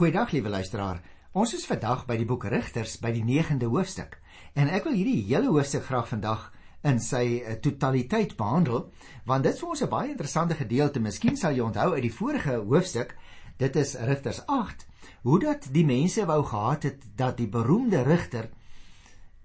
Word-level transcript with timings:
Goeiedag 0.00 0.30
liewe 0.32 0.48
luisteraar. 0.48 1.02
Ons 1.36 1.50
is 1.52 1.66
vandag 1.68 2.06
by 2.08 2.14
die 2.16 2.24
boek 2.24 2.46
Rigters 2.48 2.94
by 3.02 3.10
die 3.12 3.20
9de 3.20 3.66
hoofstuk. 3.68 4.14
En 4.56 4.70
ek 4.72 4.86
wil 4.88 4.94
hierdie 4.96 5.26
hele 5.26 5.50
hoofstuk 5.52 5.84
graag 5.90 6.06
vandag 6.08 6.46
in 6.88 6.96
sy 7.04 7.42
uh, 7.42 7.58
totaliteit 7.60 8.32
behandel, 8.38 8.86
want 9.28 9.44
dit 9.44 9.52
is 9.52 9.60
vir 9.60 9.74
ons 9.74 9.82
'n 9.84 9.90
baie 9.92 10.08
interessante 10.14 10.56
gedeelte. 10.56 11.04
Miskien 11.04 11.36
sal 11.36 11.52
jy 11.52 11.66
onthou 11.66 11.92
uit 11.92 12.06
die 12.08 12.14
vorige 12.16 12.56
hoofstuk, 12.64 13.12
dit 13.58 13.76
is 13.76 13.94
Rigters 14.08 14.40
8, 14.48 14.86
hoe 15.28 15.38
dat 15.38 15.68
die 15.68 15.84
mense 15.84 16.24
wou 16.24 16.40
gehad 16.48 16.88
het 16.88 17.04
dat 17.14 17.36
die 17.36 17.48
beroemde 17.48 18.00
rigter 18.02 18.48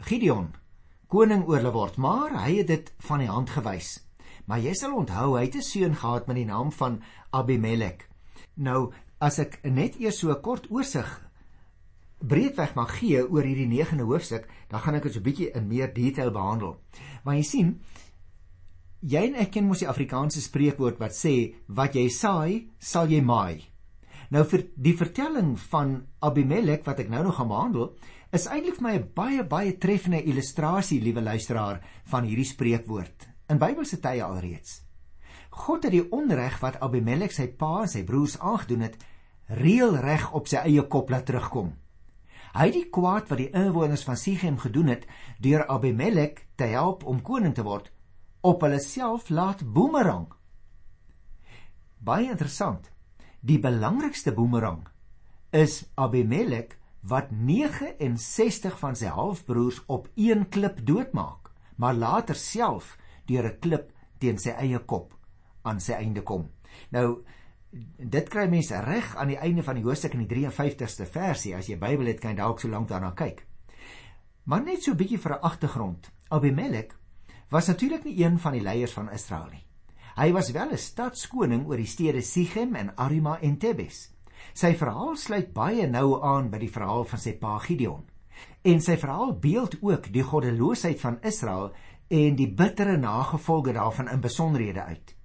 Gideon 0.08 0.56
koning 1.08 1.44
oor 1.44 1.58
hulle 1.58 1.76
word, 1.76 1.98
maar 1.98 2.32
hy 2.46 2.64
het 2.64 2.68
dit 2.68 2.94
van 3.10 3.20
die 3.20 3.28
hand 3.28 3.50
gewys. 3.50 4.08
Maar 4.48 4.64
jy 4.64 4.74
sal 4.74 4.96
onthou 4.96 5.36
hy 5.36 5.50
het 5.52 5.56
'n 5.56 5.62
seun 5.62 5.96
gehad 5.96 6.28
met 6.28 6.38
die 6.38 6.48
naam 6.48 6.72
van 6.72 7.02
Abimelek. 7.32 8.08
Nou, 8.56 8.94
as 9.20 9.40
ek 9.40 9.60
net 9.64 10.00
eers 10.00 10.20
so 10.20 10.32
'n 10.32 10.42
kort 10.42 10.72
oorsig 10.72 11.08
breedweg 12.20 12.76
mag 12.76 12.92
gee 13.00 13.22
oor 13.22 13.44
hierdie 13.44 13.68
9de 13.68 14.06
hoofstuk, 14.08 14.48
dan 14.70 14.80
gaan 14.80 14.96
ek 14.96 15.04
dit 15.04 15.14
so 15.14 15.20
'n 15.20 15.24
bietjie 15.24 15.52
in 15.56 15.68
meer 15.68 15.94
detail 15.94 16.32
behandel. 16.32 16.78
Want 17.24 17.38
jy 17.38 17.44
sien, 17.44 17.80
jy 19.02 19.24
en 19.28 19.36
ek 19.36 19.52
ken 19.52 19.68
mos 19.68 19.80
die 19.80 19.88
Afrikaanse 19.90 20.42
spreekwoord 20.42 21.00
wat 21.00 21.12
sê 21.12 21.56
wat 21.68 21.96
jy 21.96 22.10
saai, 22.10 22.70
sal 22.80 23.08
jy 23.08 23.22
maai. 23.22 23.62
Nou 24.32 24.44
vir 24.44 24.66
die 24.76 24.96
vertelling 24.98 25.60
van 25.70 26.08
Abimelek 26.20 26.86
wat 26.86 27.00
ek 27.00 27.10
nou 27.10 27.24
nog 27.24 27.36
gaan 27.36 27.48
behandel, 27.48 27.96
is 28.34 28.48
eintlik 28.48 28.76
vir 28.76 28.84
my 28.84 28.96
'n 28.96 29.12
baie 29.14 29.44
baie 29.44 29.78
treffende 29.78 30.24
illustrasie, 30.24 31.02
liewe 31.02 31.22
luisteraar, 31.22 31.82
van 32.06 32.24
hierdie 32.24 32.46
spreekwoord 32.46 33.28
in 33.50 33.60
Bybelse 33.60 34.00
tye 34.00 34.24
alreeds. 34.24 34.85
God 35.56 35.86
het 35.88 35.94
die 35.96 36.04
onreg 36.12 36.58
wat 36.60 36.82
Abimelek 36.84 37.32
sy 37.32 37.46
pa 37.48 37.86
en 37.86 37.90
sy 37.92 38.02
broers 38.04 38.36
aangedoen 38.44 38.84
het, 38.90 38.98
reëlreg 39.56 40.28
op 40.36 40.50
sy 40.52 40.60
eie 40.68 40.84
kop 40.92 41.14
laat 41.14 41.26
terugkom. 41.30 41.72
Hy 42.56 42.66
het 42.68 42.76
die 42.76 42.90
kwaad 42.92 43.32
wat 43.32 43.40
die 43.40 43.52
inwoners 43.56 44.04
van 44.08 44.20
Sichem 44.20 44.58
gedoen 44.60 44.92
het 44.92 45.08
deur 45.44 45.64
Abimelek 45.72 46.44
te 46.60 46.68
help 46.74 47.06
om 47.08 47.24
koning 47.24 47.56
te 47.56 47.64
word, 47.64 47.88
op 48.44 48.68
hulle 48.68 48.82
self 48.84 49.32
laat 49.32 49.64
boemerang. 49.64 50.28
Baie 52.04 52.30
interessant. 52.30 52.92
Die 53.40 53.60
belangrikste 53.62 54.36
boemerang 54.36 54.84
is 55.56 55.86
Abimelek 55.96 56.76
wat 57.08 57.32
69 57.32 58.76
van 58.82 58.96
sy 59.00 59.08
halfbroers 59.14 59.84
op 59.88 60.10
een 60.20 60.50
klip 60.52 60.84
doodmaak, 60.84 61.52
maar 61.80 61.96
later 61.96 62.36
self 62.36 62.98
deur 63.26 63.46
'n 63.48 63.60
klip 63.60 63.92
teen 64.20 64.38
sy 64.38 64.52
eie 64.52 64.80
kop 64.80 65.15
aan 65.66 65.80
sy 65.80 65.94
einde 65.94 66.22
kom. 66.22 66.50
Nou 66.92 67.24
dit 67.98 68.30
kry 68.32 68.46
mense 68.48 68.78
reg 68.86 69.16
aan 69.20 69.34
die 69.34 69.40
einde 69.42 69.64
van 69.64 69.76
die 69.76 69.84
hoofstuk 69.84 70.14
in 70.16 70.24
die 70.24 70.46
53ste 70.46 71.08
versie 71.12 71.56
as 71.56 71.68
jy 71.68 71.76
Bybel 71.78 72.08
het 72.08 72.22
kan 72.24 72.32
jy 72.32 72.38
dalk 72.40 72.62
so 72.62 72.72
lank 72.72 72.88
daarna 72.88 73.12
kyk. 73.12 73.46
Maar 74.46 74.64
net 74.64 74.84
so 74.84 74.92
'n 74.92 74.98
bietjie 74.98 75.18
vir 75.18 75.34
'n 75.34 75.42
agtergrond. 75.42 76.12
Abimelek 76.30 76.96
was 77.50 77.68
natuurlik 77.68 78.04
nie 78.04 78.24
een 78.24 78.40
van 78.40 78.54
die 78.54 78.62
leiers 78.62 78.94
van 78.94 79.12
Israel 79.12 79.50
nie. 79.52 79.66
Hy 80.16 80.32
was 80.32 80.52
wel 80.52 80.72
'n 80.72 80.78
stadskoning 80.78 81.68
oor 81.68 81.78
die 81.78 81.86
stede 81.86 82.22
Sichem 82.22 82.76
en 82.76 82.96
Arima 82.98 83.40
en 83.42 83.58
Tebes. 83.58 84.12
Sy 84.54 84.74
verhaal 84.76 85.16
sluit 85.16 85.54
baie 85.54 85.88
nou 85.88 86.22
aan 86.24 86.50
by 86.50 86.58
die 86.58 86.72
verhaal 86.72 87.04
van 87.04 87.20
sy 87.20 87.34
pa 87.34 87.58
Gideon. 87.60 88.06
En 88.64 88.82
sy 88.82 88.98
verhaal 88.98 89.34
beeld 89.40 89.78
ook 89.82 90.14
die 90.14 90.24
goddeloosheid 90.24 91.00
van 91.00 91.22
Israel 91.22 91.74
en 92.08 92.36
die 92.36 92.54
bittere 92.54 92.98
nagevolge 92.98 93.74
daarvan 93.74 94.10
in 94.10 94.22
besonderhede 94.22 94.84
uit. 94.84 95.16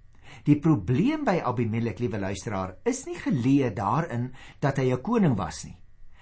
Die 0.45 0.59
probleem 0.59 1.25
by 1.25 1.41
Abimelek, 1.45 1.99
liewe 1.99 2.19
luisteraar, 2.19 2.77
is 2.85 3.05
nie 3.07 3.17
geleë 3.19 3.75
daarin 3.75 4.33
dat 4.61 4.77
hy 4.79 4.93
'n 4.93 5.03
koning 5.03 5.37
was 5.37 5.65
nie. 5.65 5.77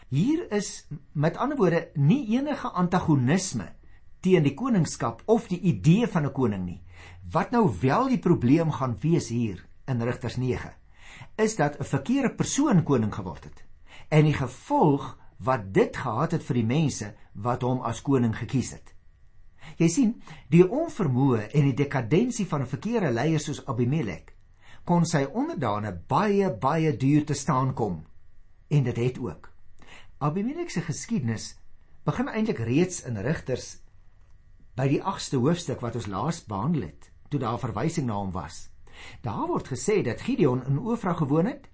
Hier 0.09 0.53
is 0.53 0.87
met 1.13 1.37
ander 1.37 1.57
woorde 1.57 1.91
nie 1.95 2.27
enige 2.37 2.69
antagonisme 2.69 3.75
teen 4.21 4.43
die 4.43 4.55
koningskap 4.55 5.23
of 5.27 5.49
die 5.49 5.61
idee 5.61 6.07
van 6.07 6.25
'n 6.27 6.33
koning 6.33 6.65
nie. 6.65 6.83
Wat 7.31 7.51
nou 7.51 7.71
wel 7.81 8.09
die 8.09 8.19
probleem 8.19 8.71
gaan 8.71 8.97
wees 9.01 9.29
hier 9.29 9.67
in 9.87 10.03
Rigters 10.03 10.37
9 10.37 10.73
is 11.37 11.57
dat 11.57 11.79
'n 11.79 11.85
verkeerde 11.85 12.35
persoon 12.35 12.83
koning 12.83 13.15
geword 13.15 13.45
het. 13.45 13.65
En 14.09 14.25
die 14.25 14.35
gevolg 14.35 15.19
wat 15.37 15.75
dit 15.75 15.97
gehad 15.97 16.31
het 16.31 16.43
vir 16.43 16.55
die 16.55 16.67
mense 16.67 17.15
wat 17.33 17.63
hom 17.63 17.81
as 17.81 18.03
koning 18.03 18.37
gekies 18.37 18.71
het. 18.71 18.95
Jy 19.77 19.89
sien, 19.89 20.23
die 20.49 20.65
onvermoë 20.65 21.51
en 21.53 21.65
die 21.65 21.75
dekadensie 21.75 22.47
van 22.47 22.63
'n 22.63 22.67
verkeerde 22.67 23.11
leier 23.11 23.41
soos 23.41 23.67
Abimelek 23.67 24.39
kon 24.89 25.05
sy 25.05 25.27
onderdane 25.37 25.93
baie 26.09 26.49
baie 26.63 26.95
duur 26.97 27.27
te 27.29 27.35
staan 27.37 27.75
kom. 27.77 28.01
En 28.73 28.87
dit 28.87 28.97
het 28.97 29.19
ook. 29.21 29.51
Abimelek 30.25 30.71
se 30.73 30.81
geskiedenis 30.81 31.59
begin 32.09 32.31
eintlik 32.33 32.63
reeds 32.65 33.03
in 33.05 33.21
Rigters 33.21 33.83
by 34.79 34.87
die 34.89 35.03
8ste 35.03 35.41
hoofstuk 35.43 35.83
wat 35.85 35.99
ons 35.99 36.09
laas 36.09 36.41
behandel 36.49 36.87
het, 36.89 37.11
toe 37.29 37.41
daar 37.43 37.61
verwysing 37.61 38.07
na 38.09 38.17
hom 38.17 38.33
was. 38.33 38.69
Daar 39.23 39.45
word 39.51 39.69
gesê 39.69 40.01
dat 40.07 40.25
Gideon 40.25 40.65
in 40.71 40.79
Ofra 40.81 41.13
gewoon 41.19 41.51
het 41.53 41.69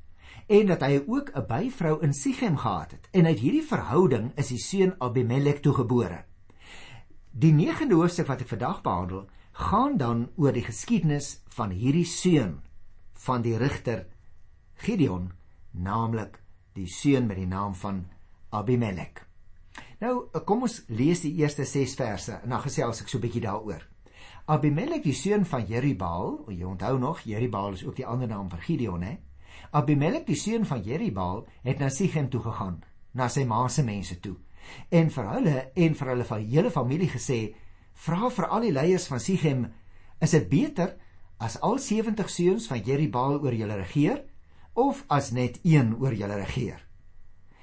en 0.51 0.67
dat 0.67 0.83
hy 0.83 1.05
ook 1.07 1.31
'n 1.35 1.47
byvrou 1.47 2.03
in 2.03 2.13
Sichem 2.13 2.57
gehad 2.57 2.91
het. 2.91 3.09
En 3.13 3.27
uit 3.27 3.39
hierdie 3.39 3.63
verhouding 3.63 4.33
is 4.37 4.49
die 4.49 4.59
seun 4.59 4.95
Abimelek 4.99 5.63
toegebore. 5.63 6.25
Die 7.35 7.51
9de 7.51 7.97
hoofstuk 7.99 8.29
wat 8.31 8.45
ek 8.45 8.51
vandag 8.53 8.77
behandel, 8.85 9.25
gaan 9.59 9.97
dan 9.99 10.21
oor 10.39 10.55
die 10.55 10.63
geskiedenis 10.63 11.41
van 11.57 11.73
hierdie 11.75 12.07
seun 12.07 12.61
van 13.25 13.43
die 13.43 13.57
rigter 13.59 14.05
Gideon, 14.85 15.33
naamlik 15.73 16.39
die 16.79 16.87
seun 16.87 17.27
met 17.27 17.41
die 17.41 17.49
naam 17.51 17.75
van 17.75 18.05
Abimelek. 18.55 19.25
Nou, 19.99 20.31
kom 20.47 20.63
ons 20.69 20.85
lees 20.87 21.25
die 21.27 21.35
eerste 21.41 21.67
6 21.67 21.97
verse 21.99 22.39
en 22.39 22.55
dan 22.55 22.63
gesels 22.69 23.03
ek 23.03 23.11
so 23.11 23.19
'n 23.19 23.27
bietjie 23.27 23.43
daaroor. 23.43 23.83
Abimelek, 24.47 25.03
die 25.03 25.19
seun 25.25 25.45
van 25.45 25.67
Jerubbaal, 25.67 26.45
jy 26.55 26.63
onthou 26.63 26.99
nog, 26.99 27.27
Jerubbaal 27.27 27.73
is 27.73 27.85
ook 27.85 27.97
die 27.97 28.07
ander 28.07 28.29
naam 28.29 28.49
vir 28.51 28.63
Gideon, 28.63 29.03
hè? 29.03 29.19
Abimelek, 29.73 30.27
die 30.27 30.39
seun 30.39 30.65
van 30.65 30.83
Jerubbaal, 30.83 31.47
het 31.63 31.79
na 31.79 31.89
Sichem 31.89 32.31
toe 32.31 32.41
gegaan, 32.41 32.85
na 33.13 33.29
sy 33.29 33.45
ma 33.45 33.69
se 33.69 33.83
mense 33.83 34.21
toe 34.21 34.37
en 34.91 35.11
vir 35.11 35.31
hulle 35.31 35.57
en 35.75 35.97
vir 35.99 36.11
hulle 36.13 36.27
van 36.29 36.47
hele 36.51 36.71
familie 36.71 37.09
gesê: 37.11 37.55
"Vra 38.07 38.31
vir 38.31 38.47
al 38.47 38.61
die 38.61 38.73
leiers 38.73 39.07
van 39.07 39.21
Sichem, 39.21 39.67
is 40.21 40.31
dit 40.31 40.49
beter 40.49 40.97
as 41.39 41.61
al 41.61 41.79
70 41.79 42.31
seuns 42.31 42.67
van 42.67 42.81
Jerubbaal 42.81 43.41
oor 43.43 43.55
julle 43.55 43.77
regeer 43.77 44.25
of 44.75 45.05
as 45.09 45.31
net 45.31 45.59
een 45.63 45.95
oor 46.01 46.15
julle 46.15 46.37
regeer? 46.37 46.81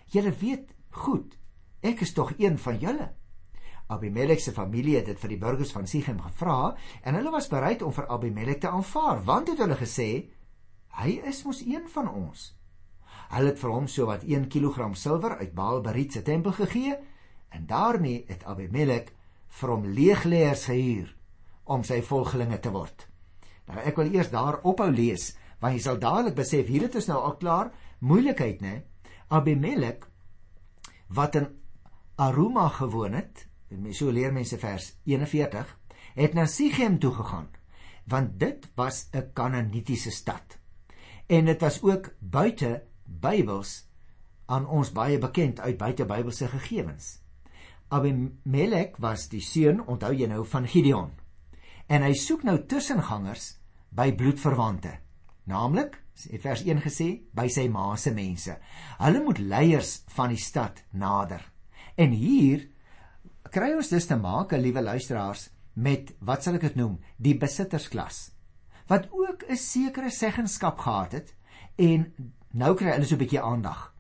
Julle 0.06 0.32
weet 0.32 0.72
goed, 0.90 1.38
ek 1.82 2.02
is 2.02 2.14
tog 2.14 2.34
een 2.38 2.58
van 2.58 2.78
julle." 2.78 3.12
Abimelek 3.92 4.40
se 4.40 4.52
familie 4.52 4.96
het 4.96 5.06
dit 5.06 5.20
vir 5.20 5.30
die 5.30 5.38
burgers 5.40 5.72
van 5.72 5.88
Sichem 5.88 6.22
gevra 6.22 6.76
en 7.04 7.16
hulle 7.16 7.32
was 7.32 7.50
bereid 7.52 7.82
om 7.82 7.92
vir 7.92 8.08
Abimelek 8.08 8.62
te 8.62 8.70
aanvaar 8.70 9.24
want 9.24 9.52
het 9.52 9.60
hulle 9.60 9.76
gesê 9.76 10.10
hy 11.02 11.20
is 11.28 11.44
mos 11.44 11.62
een 11.66 11.88
van 11.92 12.08
ons. 12.08 12.61
Hulle 13.32 13.54
het 13.54 13.60
vir 13.62 13.72
hom 13.72 13.88
so 13.88 14.06
wat 14.10 14.26
1 14.28 14.50
kg 14.52 14.92
silwer 15.00 15.38
uit 15.40 15.54
Baal-Berit 15.56 16.14
se 16.14 16.22
tempel 16.22 16.52
gegee 16.52 16.98
en 17.52 17.66
daarmee 17.68 18.26
het 18.28 18.44
Abimelek 18.44 19.14
vir 19.60 19.70
hom 19.72 19.86
leegleers 19.86 20.66
gehuur 20.68 21.16
om 21.72 21.84
sy 21.88 22.02
volgelinge 22.02 22.60
te 22.60 22.72
word. 22.72 23.08
Nou 23.68 23.80
ek 23.80 23.98
wil 24.00 24.12
eers 24.12 24.32
daar 24.32 24.60
ophou 24.68 24.90
lees 24.92 25.32
want 25.62 25.78
jy 25.78 25.84
sal 25.84 26.00
dadelik 26.02 26.36
besef 26.36 26.68
hier 26.68 26.88
het 26.88 26.96
ons 26.98 27.08
nou 27.08 27.20
al 27.22 27.38
klaar 27.38 27.72
moeilikheid 28.00 28.64
nê. 28.66 28.82
Abimelek 29.30 30.08
wat 31.16 31.36
in 31.36 31.48
Aruma 32.22 32.68
gewoon 32.70 33.14
het, 33.14 33.48
en 33.72 33.94
so 33.94 34.12
leer 34.12 34.34
mense 34.34 34.58
vers 34.60 34.92
41, 35.10 35.78
het 36.16 36.34
na 36.36 36.46
Sichem 36.46 37.00
toe 37.00 37.14
gegaan 37.16 37.50
want 38.12 38.40
dit 38.40 38.66
was 38.76 39.08
'n 39.14 39.32
Kanaanitiese 39.34 40.12
stad. 40.12 40.58
En 41.28 41.46
dit 41.46 41.62
was 41.62 41.82
ook 41.82 42.10
buite 42.20 42.84
Bybels 43.22 43.74
aan 44.52 44.68
ons 44.68 44.92
baie 44.96 45.20
bekend 45.20 45.60
uit 45.60 45.78
buite 45.80 46.06
Bybelse 46.08 46.48
gegevens. 46.52 47.18
Abimelek 47.92 48.98
was 49.04 49.28
die 49.32 49.44
seun, 49.44 49.82
onthou 49.84 50.14
jy 50.16 50.30
nou, 50.32 50.46
van 50.48 50.68
Gideon. 50.68 51.12
En 51.92 52.06
hy 52.06 52.14
soek 52.16 52.46
nou 52.48 52.58
tussengangers 52.72 53.58
by 53.92 54.12
bloedverwante, 54.16 54.94
naamlik, 55.52 55.98
het 56.32 56.44
vers 56.44 56.64
1 56.64 56.84
gesê, 56.86 57.10
by 57.36 57.48
sy 57.52 57.68
ma 57.72 57.90
se 58.00 58.14
mense. 58.16 58.56
Hulle 59.02 59.24
moet 59.26 59.42
leiers 59.44 59.98
van 60.16 60.32
die 60.32 60.40
stad 60.40 60.84
nader. 60.92 61.44
En 62.00 62.16
hier 62.16 62.70
kry 63.52 63.74
ons 63.76 63.92
dus 63.92 64.08
te 64.08 64.16
maak, 64.16 64.56
liewe 64.56 64.84
luisteraars, 64.84 65.50
met 65.76 66.14
wat 66.24 66.44
sal 66.44 66.60
ek 66.60 66.70
dit 66.70 66.80
noem, 66.80 67.00
die 67.20 67.36
besittersklas 67.40 68.30
wat 68.92 69.08
ook 69.12 69.44
'n 69.48 69.56
sekere 69.56 70.10
seggenskap 70.12 70.78
gehad 70.78 71.12
het 71.12 71.36
en 71.76 72.14
Nou 72.52 72.74
kry 72.76 72.92
hulle 72.92 73.06
so 73.08 73.16
'n 73.16 73.24
bietjie 73.24 73.42
aandag. 73.42 73.94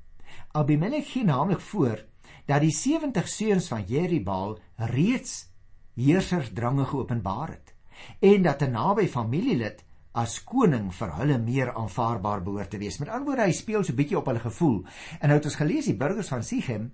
Abimelek 0.51 1.05
gee 1.05 1.23
naamlik 1.23 1.61
voor 1.61 2.03
dat 2.45 2.61
die 2.61 2.71
70 2.71 3.27
seuns 3.27 3.67
van 3.67 3.83
Jerubbaal 3.87 4.59
reeds 4.75 5.47
heersersdrange 5.95 6.85
geopenbaar 6.85 7.49
het 7.49 7.73
en 8.19 8.41
dat 8.41 8.61
'n 8.61 8.71
naby 8.71 9.07
familielid 9.07 9.85
as 10.11 10.43
koning 10.43 10.93
vir 10.93 11.15
hulle 11.15 11.37
meer 11.37 11.73
aanvaarbaar 11.73 12.43
behoort 12.43 12.69
te 12.69 12.77
wees. 12.77 12.97
Met 12.97 13.09
ander 13.09 13.25
woorde, 13.25 13.43
hy 13.43 13.51
speel 13.51 13.83
so 13.83 13.91
'n 13.91 13.95
bietjie 13.95 14.17
op 14.17 14.25
hulle 14.25 14.39
gevoel. 14.39 14.85
En 15.19 15.27
nou 15.27 15.37
het 15.39 15.45
ons 15.45 15.55
gelees 15.55 15.85
die 15.85 15.95
burgers 15.95 16.27
van 16.27 16.43
Sichem 16.43 16.91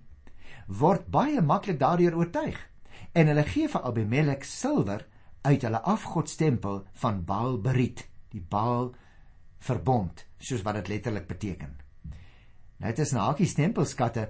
word 0.67 1.07
baie 1.07 1.41
maklik 1.41 1.79
daardeur 1.79 2.15
oortuig 2.15 2.69
en 3.13 3.27
hulle 3.27 3.43
gee 3.43 3.67
vir 3.67 3.81
Abimelek 3.81 4.43
silwer 4.43 5.07
uit 5.41 5.61
hulle 5.61 5.81
afgodstempel 5.81 6.83
van 6.93 7.25
Baal 7.25 7.57
Berit, 7.61 8.07
die 8.29 8.45
Baal 8.49 8.93
verbond, 9.59 10.25
soos 10.39 10.61
wat 10.61 10.75
dit 10.81 10.87
letterlik 10.87 11.27
beteken. 11.27 11.75
Nou 12.77 12.91
dit 12.93 12.99
is 12.99 13.13
na 13.15 13.29
hakie 13.31 13.49
stempelskatte 13.49 14.29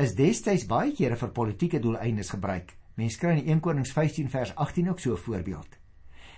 is 0.00 0.14
destyds 0.16 0.66
baie 0.70 0.94
kere 0.96 1.16
vir 1.20 1.32
politieke 1.34 1.80
doeleindes 1.82 2.30
gebruik. 2.30 2.72
Mense 2.96 3.18
kry 3.18 3.36
in 3.38 3.48
1 3.56 3.60
Konings 3.64 3.92
15 3.92 4.30
vers 4.30 4.54
18 4.54 4.88
ook 4.88 5.00
so 5.00 5.12
'n 5.12 5.24
voorbeeld. 5.24 5.78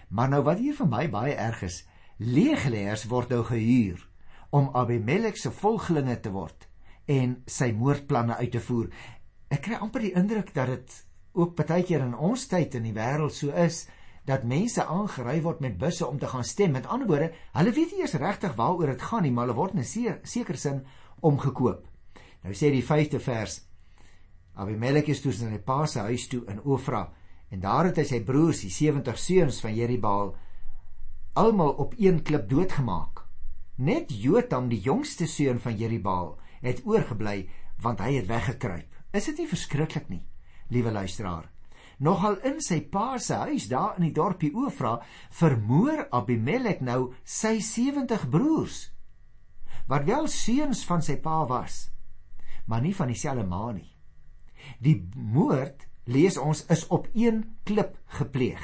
Maar 0.09 0.29
nou 0.29 0.43
wat 0.43 0.59
hier 0.59 0.75
vir 0.75 0.89
my 0.89 1.09
baie 1.11 1.35
erg 1.35 1.63
is, 1.63 1.85
leegleers 2.19 3.05
word 3.05 3.29
nou 3.29 3.43
gehuur 3.45 4.09
om 4.51 4.71
Abimelek 4.75 5.37
se 5.37 5.51
volgelinge 5.51 6.21
te 6.21 6.31
word 6.31 6.69
en 7.07 7.43
sy 7.47 7.73
moordplanne 7.73 8.37
uit 8.37 8.51
te 8.51 8.61
voer. 8.61 8.89
Ek 9.51 9.63
kry 9.63 9.75
amper 9.75 10.01
die 10.01 10.15
indruk 10.15 10.55
dat 10.55 10.67
dit 10.67 11.07
ook 11.33 11.57
baie 11.57 11.83
keer 11.83 12.01
in 12.01 12.15
ons 12.15 12.47
tyd 12.47 12.75
in 12.75 12.83
die 12.83 12.95
wêreld 12.95 13.35
so 13.35 13.51
is 13.51 13.89
dat 14.25 14.45
mense 14.49 14.85
aangery 14.85 15.41
word 15.43 15.61
met 15.61 15.79
busse 15.79 16.07
om 16.07 16.19
te 16.19 16.27
gaan 16.27 16.45
stem. 16.45 16.73
Met 16.73 16.87
ander 16.87 17.07
woorde, 17.07 17.33
hulle 17.53 17.73
weet 17.73 17.93
nie 17.93 18.01
eers 18.01 18.17
regtig 18.21 18.55
waaroor 18.57 18.95
dit 18.95 19.03
gaan 19.03 19.23
nie, 19.23 19.33
maar 19.33 19.47
hulle 19.47 19.59
word 19.59 19.75
in 19.75 19.85
'n 19.85 20.21
sekere 20.23 20.57
sin 20.57 20.85
omgekoop. 21.21 21.85
Nou 22.43 22.55
sê 22.55 22.71
die 22.71 22.85
5de 22.85 23.21
vers: 23.21 23.61
Abimelek 24.55 25.09
is 25.09 25.21
toe 25.21 25.33
in 25.33 25.53
sy 25.53 25.59
pa 25.59 25.87
se 25.87 25.99
huis 25.99 26.29
toe 26.29 26.45
in 26.47 26.61
Ofra 26.63 27.13
en 27.51 27.61
daar 27.61 27.85
het 27.85 27.97
hy 27.97 28.05
sy 28.05 28.21
broers, 28.27 28.61
die 28.61 28.71
70 28.71 29.19
seuns 29.19 29.61
van 29.61 29.75
Jeribaal, 29.75 30.35
almal 31.35 31.73
op 31.85 31.95
een 31.99 32.23
klip 32.23 32.49
doodgemaak. 32.49 33.23
Net 33.77 34.11
Jotam, 34.11 34.69
die 34.69 34.81
jongste 34.81 35.27
seun 35.27 35.61
van 35.61 35.77
Jeribaal, 35.77 36.39
het 36.63 36.83
oorgebly 36.85 37.49
want 37.83 38.01
hy 38.01 38.15
het 38.19 38.31
weggekruip. 38.31 39.03
Is 39.13 39.31
dit 39.31 39.39
nie 39.43 39.51
verskriklik 39.51 40.09
nie, 40.09 40.23
liewe 40.71 40.91
luisteraar? 40.91 41.54
Nogal 41.99 42.37
in 42.43 42.61
sy 42.61 42.81
pa 42.81 43.19
se 43.19 43.35
huis 43.35 43.69
daar 43.69 43.97
in 43.99 44.09
die 44.09 44.15
dorpie 44.15 44.53
Ofra 44.55 45.01
vermoor 45.31 46.09
Abimelek 46.11 46.81
nou 46.81 47.15
sy 47.25 47.61
70 47.61 48.29
broers 48.31 48.91
wat 49.87 50.05
wel 50.05 50.29
seuns 50.29 50.85
van 50.85 51.03
sy 51.03 51.17
pa 51.21 51.45
was 51.47 51.95
maar 52.65 52.81
nie 52.81 52.95
van 52.97 53.11
dieselfde 53.13 53.45
ma 53.47 53.73
nie. 53.73 53.91
Die 54.81 54.97
moord 55.15 55.87
lees 56.05 56.39
ons 56.41 56.65
is 56.73 56.87
op 56.89 57.09
een 57.13 57.45
klip 57.65 57.97
gepleeg. 58.19 58.63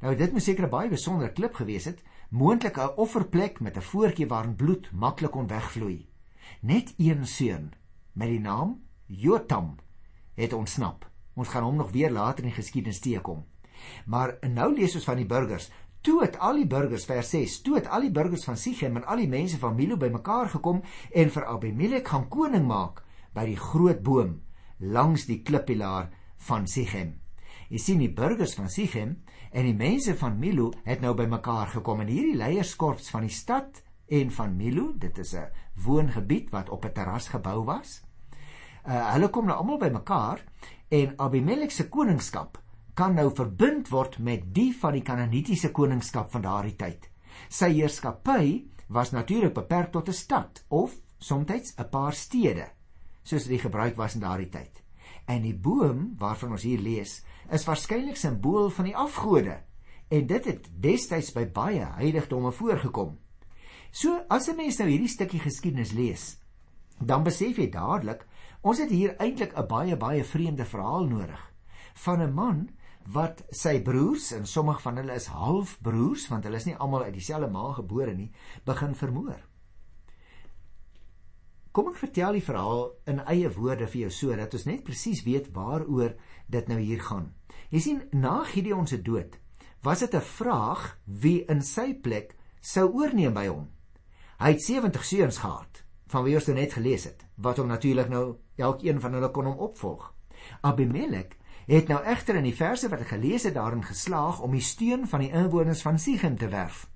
Nou 0.00 0.14
dit 0.16 0.32
moet 0.32 0.42
seker 0.42 0.66
'n 0.66 0.70
baie 0.70 0.88
besondere 0.88 1.32
klip 1.32 1.54
gewees 1.54 1.84
het 1.84 2.02
moontlik 2.30 2.78
'n 2.78 2.96
offerplek 2.96 3.60
met 3.60 3.76
'n 3.76 3.80
voetjie 3.80 4.28
waarin 4.28 4.56
bloed 4.56 4.92
maklik 4.92 5.30
kon 5.30 5.46
wegvloei. 5.46 6.08
Net 6.60 6.94
een 6.98 7.26
seun 7.26 7.72
met 8.12 8.28
die 8.28 8.40
naam 8.40 8.82
Jotam 9.06 9.76
het 10.34 10.52
ontsnap 10.52 11.05
Ons 11.36 11.52
gaan 11.52 11.66
hom 11.66 11.76
nog 11.76 11.92
weer 11.92 12.10
later 12.10 12.44
in 12.44 12.50
die 12.50 12.56
geskiedenis 12.56 13.02
teekom. 13.04 13.44
Maar 14.08 14.38
nou 14.48 14.70
lees 14.74 14.94
ons 14.96 15.04
van 15.04 15.20
die 15.20 15.28
burgers. 15.28 15.68
Toe 16.00 16.22
het 16.22 16.38
al 16.38 16.60
die 16.62 16.68
burgers 16.70 17.04
vers 17.04 17.30
6, 17.34 17.60
toe 17.66 17.76
het 17.76 17.90
al 17.92 18.06
die 18.06 18.14
burgers 18.14 18.46
van 18.48 18.56
Sichem 18.56 18.96
en 18.96 19.04
al 19.04 19.20
die 19.20 19.28
mense 19.28 19.58
van 19.60 19.74
Milo 19.76 19.98
bymekaar 20.00 20.48
gekom 20.54 20.80
en 21.12 21.32
vir 21.34 21.48
Abimelek 21.50 22.08
gaan 22.08 22.28
koning 22.32 22.64
maak 22.68 23.02
by 23.36 23.44
die 23.50 23.58
groot 23.60 24.00
boom 24.06 24.38
langs 24.78 25.26
die 25.28 25.42
klippilaar 25.42 26.08
van 26.48 26.68
Sichem. 26.70 27.16
Jy 27.68 27.80
sien 27.82 28.00
die 28.04 28.12
burgers 28.12 28.54
van 28.54 28.70
Sichem 28.70 29.16
en 29.50 29.66
die 29.66 29.76
mense 29.76 30.14
van 30.20 30.38
Milo 30.38 30.70
het 30.86 31.02
nou 31.02 31.14
bymekaar 31.18 31.74
gekom 31.74 32.04
en 32.04 32.12
hierdie 32.12 32.38
leierskorps 32.38 33.10
van 33.10 33.26
die 33.26 33.34
stad 33.34 33.82
en 34.06 34.30
van 34.30 34.54
Milo, 34.56 34.92
dit 34.94 35.18
is 35.18 35.34
'n 35.34 35.50
woongebied 35.84 36.50
wat 36.50 36.70
op 36.70 36.84
'n 36.84 36.92
terras 36.92 37.28
gebou 37.28 37.64
was. 37.64 38.05
Uh, 38.86 39.00
hulle 39.16 39.28
kom 39.34 39.48
nou 39.48 39.56
almal 39.58 39.80
bymekaar 39.82 40.44
en 40.94 41.16
Abimelek 41.18 41.72
se 41.74 41.88
koningskap 41.90 42.60
kan 42.96 43.16
nou 43.18 43.32
verbind 43.34 43.90
word 43.90 44.20
met 44.22 44.44
die 44.54 44.70
van 44.78 44.94
die 44.94 45.02
Kanaanitiese 45.02 45.72
koningskap 45.74 46.30
van 46.30 46.44
daardie 46.44 46.76
tyd. 46.78 47.08
Sy 47.50 47.72
heerskappy 47.74 48.62
was 48.94 49.10
natuurlik 49.10 49.56
beperk 49.56 49.90
tot 49.92 50.08
'n 50.08 50.14
stad 50.14 50.62
of 50.68 50.94
soms 51.18 51.74
'n 51.76 51.90
paar 51.90 52.14
stede, 52.14 52.70
soos 53.24 53.44
dit 53.44 53.60
gebruik 53.60 53.96
was 53.96 54.14
in 54.14 54.20
daardie 54.20 54.48
tyd. 54.48 54.82
En 55.26 55.42
die 55.42 55.54
boom 55.54 56.14
waarvan 56.18 56.52
ons 56.52 56.62
hier 56.62 56.78
lees, 56.78 57.24
is 57.50 57.66
waarskynlik 57.66 58.16
simbool 58.16 58.70
van 58.70 58.84
die 58.84 58.96
afgode 58.96 59.62
en 60.08 60.26
dit 60.26 60.44
het 60.44 60.70
destyds 60.80 61.32
by 61.32 61.44
baie 61.44 61.84
heiligdomme 61.98 62.52
voorgekom. 62.52 63.18
So 63.90 64.24
as 64.28 64.48
'n 64.48 64.56
mens 64.56 64.78
nou 64.78 64.88
hierdie 64.88 65.08
stukkie 65.08 65.40
geskiedenis 65.40 65.92
lees, 65.92 66.38
dan 67.00 67.24
besef 67.24 67.56
jy 67.56 67.70
dadelik 67.70 68.26
Ons 68.66 68.80
het 68.82 68.90
hier 68.90 69.12
eintlik 69.22 69.52
'n 69.54 69.66
baie 69.70 69.96
baie 69.96 70.24
vreemde 70.24 70.64
verhaal 70.64 71.04
nodig 71.06 71.42
van 72.04 72.20
'n 72.22 72.34
man 72.34 72.68
wat 73.14 73.44
sy 73.50 73.82
broers 73.82 74.32
en 74.32 74.46
sommige 74.46 74.82
van 74.82 74.96
hulle 74.96 75.14
is 75.14 75.26
halfbroers 75.26 76.28
want 76.28 76.44
hulle 76.44 76.56
is 76.56 76.66
nie 76.66 76.76
almal 76.76 77.02
uit 77.02 77.12
dieselfde 77.12 77.50
ma 77.50 77.72
gebore 77.72 78.14
nie, 78.14 78.32
begin 78.64 78.94
vermoor. 78.94 79.38
Kom 81.70 81.88
ek 81.88 81.96
vertel 81.96 82.32
die 82.32 82.42
verhaal 82.42 82.90
in 83.06 83.20
eie 83.20 83.50
woorde 83.54 83.86
vir 83.86 84.00
jou 84.00 84.10
sodat 84.10 84.54
ons 84.54 84.64
net 84.64 84.82
presies 84.84 85.22
weet 85.22 85.52
waaroor 85.52 86.16
dit 86.48 86.68
nou 86.68 86.78
hier 86.78 87.00
gaan. 87.00 87.34
Jy 87.70 87.80
sien, 87.80 88.02
na 88.12 88.44
Gideon 88.44 88.86
se 88.86 89.02
dood 89.02 89.38
was 89.82 90.00
dit 90.00 90.14
'n 90.14 90.20
vraag 90.20 90.98
wie 91.04 91.44
in 91.44 91.62
sy 91.62 91.94
plek 91.94 92.34
sou 92.60 92.90
oorneem 92.92 93.34
by 93.34 93.46
hom. 93.46 93.68
Hy 94.38 94.50
het 94.50 94.62
70 94.62 95.04
seuns 95.04 95.38
gehad 95.38 95.84
van 96.06 96.24
wie 96.24 96.34
ons 96.34 96.46
net 96.46 96.72
gelees 96.72 97.04
het, 97.04 97.26
wat 97.36 97.56
hom 97.56 97.66
natuurlik 97.68 98.08
nou 98.08 98.36
elkeen 98.56 99.00
van 99.00 99.12
hulle 99.12 99.30
kon 99.30 99.48
hom 99.50 99.58
opvolg. 99.68 100.12
Abimelek 100.60 101.36
het 101.66 101.88
nou 101.88 101.98
egter 102.04 102.38
in 102.38 102.46
die 102.46 102.56
verse 102.56 102.88
wat 102.88 103.02
ek 103.02 103.14
gelees 103.14 103.46
het 103.48 103.56
daarin 103.56 103.82
geslaag 103.84 104.40
om 104.40 104.54
die 104.54 104.62
steun 104.62 105.06
van 105.10 105.24
die 105.24 105.32
inwoners 105.34 105.82
van 105.82 105.98
Sichem 105.98 106.36
te 106.38 106.48
werf. 106.48 106.86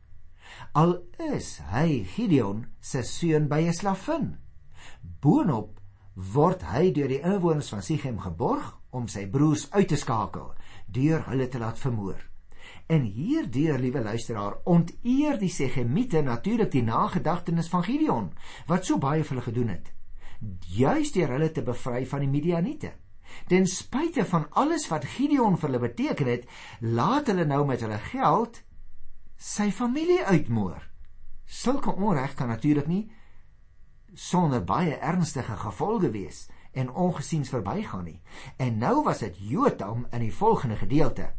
Al 0.73 0.97
is 1.33 1.59
hy 1.73 2.05
Gideon 2.15 2.67
se 2.81 3.03
seun 3.03 3.49
by 3.49 3.61
'n 3.67 3.75
slavin. 3.75 4.39
Boonop 5.21 5.81
word 6.15 6.63
hy 6.63 6.91
deur 6.93 7.09
die 7.09 7.23
inwoners 7.23 7.69
van 7.69 7.83
Sichem 7.83 8.19
geborg 8.19 8.79
om 8.91 9.09
sy 9.09 9.27
broers 9.27 9.71
uit 9.71 9.89
te 9.89 9.97
skakel 9.97 10.55
deur 10.87 11.23
hulle 11.27 11.49
te 11.49 11.59
laat 11.59 11.79
vermoor. 11.79 12.19
En 12.87 13.03
hierdeur, 13.03 13.79
liewe 13.79 14.03
luisteraar, 14.03 14.57
onteer 14.65 15.39
die 15.39 15.49
Segemiete 15.49 16.23
natuurlik 16.23 16.71
die 16.71 16.83
nagedagtenis 16.83 17.69
van 17.69 17.85
Gideon 17.87 18.33
wat 18.67 18.85
so 18.85 18.99
baie 18.99 19.23
vir 19.23 19.37
hulle 19.37 19.47
gedoen 19.47 19.69
het. 19.69 19.93
Juist 20.67 21.15
deur 21.15 21.35
hulle 21.37 21.51
te 21.53 21.63
bevry 21.63 22.07
van 22.09 22.25
die 22.25 22.31
Midianiete. 22.31 22.95
Ten 23.47 23.67
spyte 23.67 24.25
van 24.27 24.49
alles 24.59 24.89
wat 24.91 25.05
Gideon 25.05 25.59
vir 25.59 25.69
hulle 25.69 25.83
beteken 25.85 26.31
het, 26.31 26.47
laat 26.81 27.29
hulle 27.31 27.45
nou 27.47 27.63
met 27.69 27.83
hulle 27.85 27.99
geld 28.11 28.63
sy 29.37 29.71
familie 29.73 30.25
uitmoor. 30.25 30.83
Sulke 31.47 31.95
onreg 31.95 32.35
kan 32.39 32.49
natuurlik 32.53 32.89
nie 32.89 33.05
sonder 34.15 34.63
baie 34.67 34.97
ernstige 34.99 35.55
gevolge 35.57 36.11
wees 36.11 36.49
en 36.75 36.91
ongesiens 36.91 37.51
verbygaan 37.51 38.05
nie. 38.05 38.21
En 38.59 38.79
nou 38.79 39.05
was 39.07 39.23
dit 39.23 39.37
Jotam 39.39 40.07
in 40.11 40.25
die 40.27 40.35
volgende 40.35 40.77
gedeelte 40.77 41.31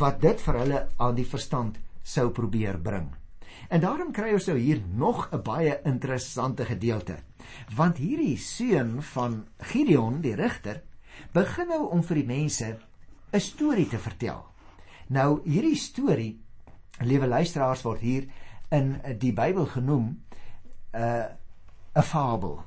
wat 0.00 0.20
dit 0.20 0.40
vir 0.40 0.58
hulle 0.62 0.80
aan 0.96 1.16
die 1.16 1.28
verstand 1.28 1.76
sou 2.02 2.30
probeer 2.32 2.78
bring. 2.80 3.10
En 3.68 3.80
daarom 3.80 4.12
kry 4.12 4.32
ons 4.32 4.46
nou 4.46 4.58
hier 4.58 4.82
nog 4.94 5.28
'n 5.32 5.42
baie 5.42 5.80
interessante 5.84 6.64
gedeelte. 6.64 7.16
Want 7.76 7.96
hierdie 7.96 8.36
seun 8.36 9.02
van 9.02 9.46
Gideon, 9.58 10.20
die 10.20 10.34
rigter, 10.34 10.82
begin 11.32 11.68
nou 11.68 11.90
om 11.90 12.02
vir 12.02 12.14
die 12.14 12.26
mense 12.26 12.78
'n 13.32 13.40
storie 13.40 13.88
te 13.88 13.98
vertel. 13.98 14.44
Nou 15.08 15.40
hierdie 15.44 15.76
storie, 15.76 16.40
liewe 17.00 17.26
luisteraars, 17.26 17.82
word 17.82 18.00
hier 18.00 18.26
in 18.70 19.00
die 19.18 19.32
Bybel 19.32 19.66
genoem 19.66 20.22
'n 20.92 21.00
uh, 21.02 21.24
'n 21.94 22.02
fabel. 22.02 22.62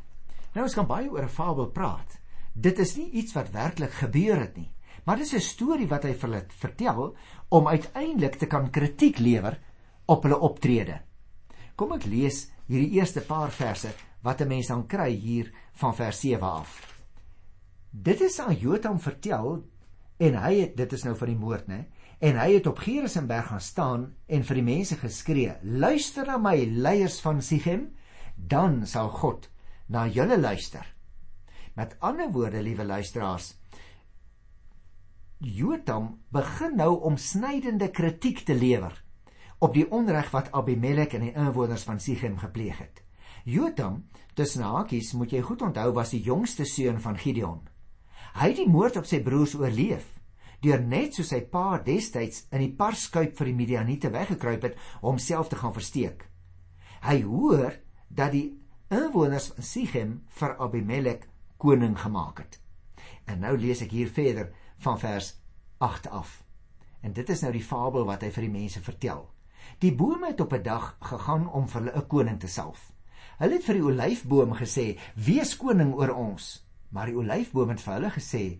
Nou 0.53 0.65
ons 0.65 0.73
kan 0.73 0.87
baie 0.87 1.09
oor 1.11 1.23
'n 1.23 1.29
fabel 1.29 1.67
praat. 1.67 2.19
Dit 2.53 2.79
is 2.79 2.95
nie 2.95 3.09
iets 3.11 3.33
wat 3.33 3.51
werklik 3.51 3.91
gebeur 3.91 4.39
het 4.39 4.57
nie. 4.57 4.71
Maar 5.05 5.17
dis 5.17 5.33
'n 5.33 5.39
storie 5.39 5.87
wat 5.87 6.03
hy 6.03 6.13
vir 6.13 6.29
hulle 6.29 6.45
vertel 6.47 7.15
om 7.49 7.67
uiteindelik 7.67 8.35
te 8.35 8.45
kan 8.45 8.69
kritiek 8.69 9.17
lewer 9.17 9.59
op 10.07 10.23
hulle 10.23 10.39
optrede. 10.39 11.01
Kom 11.77 11.93
ek 11.93 12.07
lees 12.09 12.47
hierdie 12.67 12.97
eerste 12.97 13.21
paar 13.21 13.51
verse 13.51 13.91
wat 14.23 14.41
'n 14.41 14.47
mens 14.47 14.67
dan 14.67 14.87
kry 14.87 15.11
hier 15.11 15.51
van 15.73 15.95
vers 15.95 16.19
7 16.19 16.41
af. 16.41 16.81
Dit 17.91 18.21
is 18.21 18.39
aan 18.39 18.55
Jotam 18.55 18.99
vertel 18.99 19.63
en 20.17 20.35
hy 20.43 20.53
het 20.59 20.77
dit 20.77 20.93
is 20.93 21.03
nou 21.03 21.15
van 21.15 21.27
die 21.27 21.39
moord 21.39 21.67
nê 21.67 21.85
en 22.19 22.39
hy 22.39 22.53
het 22.53 22.67
op 22.67 22.79
Gerisenberg 22.79 23.47
gaan 23.47 23.61
staan 23.61 24.15
en 24.27 24.43
vir 24.43 24.55
die 24.55 24.63
mense 24.63 24.95
geskree: 24.95 25.55
"Luister 25.61 26.25
na 26.25 26.37
my 26.37 26.65
leiers 26.65 27.19
van 27.21 27.41
Sichem, 27.41 27.93
dan 28.35 28.85
sal 28.85 29.09
God 29.09 29.49
na 29.87 30.07
julle 30.07 30.37
luister." 30.37 30.85
Met 31.75 31.95
ander 31.99 32.31
woorde, 32.31 32.61
liewe 32.61 32.85
luisteraars, 32.85 33.55
Jotam 35.39 36.19
begin 36.29 36.75
nou 36.75 37.01
om 37.01 37.17
snydende 37.17 37.91
kritiek 37.91 38.39
te 38.39 38.55
lewer 38.55 39.03
op 39.59 39.73
die 39.73 39.87
onreg 39.91 40.29
wat 40.31 40.51
Abimelek 40.51 41.15
en 41.17 41.25
die 41.27 41.33
inwoners 41.33 41.85
van 41.87 41.99
Sichem 41.99 42.37
gepleeg 42.37 42.77
het. 42.77 43.01
Jotam, 43.47 44.03
tussen 44.35 44.65
hakies, 44.67 45.13
moet 45.13 45.31
jy 45.31 45.41
goed 45.41 45.61
onthou, 45.65 45.91
was 45.95 46.11
die 46.13 46.21
jongste 46.21 46.65
seun 46.65 46.99
van 47.01 47.17
Gideon. 47.17 47.61
Hy 48.37 48.51
het 48.51 48.59
die 48.59 48.69
moord 48.69 48.99
op 48.99 49.07
sy 49.09 49.21
broers 49.25 49.55
oorleef 49.57 50.13
deur 50.61 50.81
net 50.81 51.13
so 51.13 51.25
sy 51.25 51.43
pa 51.51 51.77
destyds 51.85 52.47
in 52.49 52.63
die 52.63 52.73
parskuip 52.73 53.35
vir 53.37 53.49
die 53.49 53.57
Midianiete 53.57 54.09
weggekruip 54.13 54.63
het 54.65 54.79
om 55.03 55.11
homself 55.11 55.51
te 55.51 55.59
gaan 55.59 55.73
versteek. 55.75 56.25
Hy 57.05 57.21
hoor 57.21 57.77
dat 58.09 58.33
die 58.33 58.57
inwoners 58.89 59.51
van 59.53 59.67
Sichem 59.69 60.15
vir 60.39 60.55
Abimelek 60.57 61.27
koning 61.61 61.93
gemaak 62.01 62.41
het. 62.41 62.59
En 63.29 63.43
nou 63.45 63.53
lees 63.57 63.83
ek 63.85 63.93
hier 63.93 64.09
verder 64.09 64.49
van 64.81 64.97
vers 64.99 65.35
8 65.77 66.09
af. 66.09 66.41
En 67.05 67.13
dit 67.13 67.29
is 67.29 67.41
nou 67.45 67.53
die 67.53 67.63
fabel 67.63 68.07
wat 68.09 68.25
hy 68.25 68.31
vir 68.33 68.47
die 68.47 68.55
mense 68.57 68.81
vertel. 68.81 69.27
Die 69.79 69.95
bome 69.95 70.27
het 70.27 70.41
op 70.41 70.53
'n 70.53 70.63
dag 70.63 70.97
gegaan 70.99 71.49
om 71.49 71.67
vir 71.67 71.81
hulle 71.81 71.97
'n 71.97 72.07
koning 72.07 72.39
te 72.39 72.47
salf. 72.47 72.93
Hulle 73.37 73.53
het 73.53 73.63
vir 73.63 73.73
die 73.73 73.83
olyfboom 73.83 74.53
gesê: 74.53 74.97
"Wees 75.15 75.57
koning 75.57 75.93
oor 75.93 76.09
ons." 76.09 76.65
Maar 76.89 77.05
die 77.05 77.17
olyfboom 77.17 77.69
het 77.69 77.81
vir 77.81 77.93
hulle 77.93 78.09
gesê: 78.09 78.59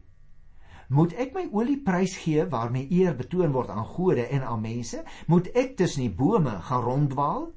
Moet 0.87 1.13
ek 1.19 1.33
my 1.35 1.49
olieprys 1.51 2.15
gee 2.23 2.45
waarmee 2.47 2.87
eer 2.95 3.15
betoon 3.15 3.51
word 3.51 3.69
aan 3.69 3.85
gode 3.85 4.23
en 4.27 4.43
aan 4.47 4.61
mense? 4.61 5.03
Moet 5.27 5.49
ek 5.51 5.75
tussen 5.75 6.01
die 6.01 6.15
bome 6.15 6.61
gaan 6.69 6.83
ronddwaal? 6.83 7.51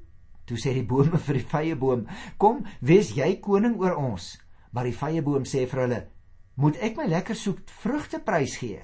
Toe 0.45 0.57
sê 0.59 0.73
die 0.75 0.83
bome 0.83 1.17
vir 1.17 1.39
die 1.39 1.47
vyeboom: 1.47 2.07
"Kom, 2.37 2.65
wees 2.81 3.13
jy 3.15 3.39
koning 3.39 3.79
oor 3.79 3.95
ons." 3.95 4.35
Maar 4.71 4.83
die 4.83 4.97
vyeboom 4.97 5.47
sê 5.47 5.63
vir 5.67 5.81
hulle: 5.81 6.01
"Moet 6.55 6.77
ek 6.83 6.97
my 6.97 7.07
lekker 7.07 7.35
soet 7.35 7.71
vrugte 7.71 8.19
prys 8.19 8.57
gee? 8.57 8.81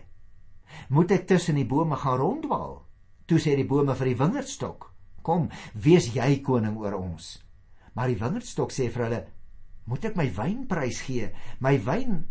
Moet 0.90 1.12
ek 1.12 1.28
tussen 1.28 1.56
die 1.56 1.68
bome 1.68 1.96
gaan 1.96 2.20
ronddwaal?" 2.20 2.87
Toe 3.28 3.40
sê 3.44 3.56
die 3.56 3.68
bome 3.68 3.96
vir 3.96 4.12
die 4.12 4.20
wingerdstok: 4.20 4.92
"Kom, 5.22 5.50
wees 5.74 6.10
jy 6.16 6.42
koning 6.42 6.78
oor 6.78 6.96
ons." 6.98 7.44
Maar 7.94 8.08
die 8.08 8.22
wingerdstok 8.22 8.72
sê 8.72 8.90
vir 8.90 9.04
hulle: 9.06 9.22
"Moet 9.86 10.06
ek 10.06 10.16
my 10.16 10.28
wyn 10.38 10.68
prys 10.68 11.02
gee? 11.02 11.32
My 11.60 11.78
wyn 11.78 12.26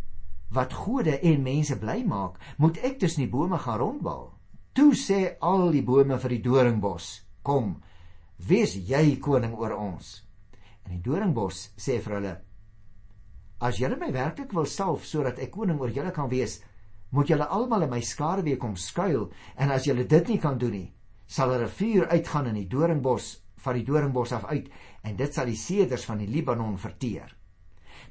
wat 0.51 0.73
gode 0.73 1.21
en 1.23 1.43
mense 1.43 1.77
bly 1.77 2.03
maak, 2.05 2.39
moet 2.59 2.79
ek 2.79 2.99
tussen 2.99 3.25
die 3.25 3.31
bome 3.31 3.59
gaan 3.59 3.79
ronddwaal?" 3.79 4.33
Toe 4.75 4.95
sê 4.95 5.37
al 5.41 5.71
die 5.73 5.83
bome 5.83 6.19
vir 6.19 6.31
die 6.31 6.43
doringbos: 6.43 7.23
"Kom, 7.43 7.77
Wees 8.37 8.75
jy 8.77 9.17
koning 9.17 9.55
oor 9.57 9.73
ons. 9.73 10.21
En 10.85 10.93
die 10.93 11.03
doringbos 11.03 11.71
sê 11.81 11.97
vir 12.05 12.15
hulle: 12.19 12.35
As 13.65 13.79
julle 13.81 13.97
my 13.97 14.11
werklik 14.13 14.53
wil 14.53 14.69
salf 14.69 15.07
sodat 15.09 15.41
ek 15.41 15.55
koning 15.55 15.81
oor 15.81 15.93
julle 15.93 16.13
kan 16.13 16.29
wees, 16.29 16.61
moet 17.11 17.29
julle 17.29 17.47
almal 17.47 17.83
in 17.83 17.91
my 17.91 18.01
skaduwee 18.01 18.57
kom 18.57 18.77
skuil 18.77 19.31
en 19.57 19.71
as 19.71 19.85
julle 19.85 20.07
dit 20.07 20.29
nie 20.29 20.39
kan 20.39 20.59
doen 20.59 20.73
nie, 20.73 20.93
sal 21.27 21.51
'n 21.51 21.61
rivier 21.61 22.09
uitgaan 22.09 22.47
in 22.47 22.55
die 22.55 22.69
doringbos 22.69 23.43
van 23.57 23.75
die 23.75 23.85
doringbos 23.85 24.33
af 24.33 24.45
uit 24.45 24.69
en 25.03 25.17
dit 25.17 25.35
sal 25.35 25.47
die 25.47 25.57
seders 25.57 26.05
van 26.05 26.19
die 26.19 26.29
Libanon 26.29 26.79
verteer. 26.79 27.37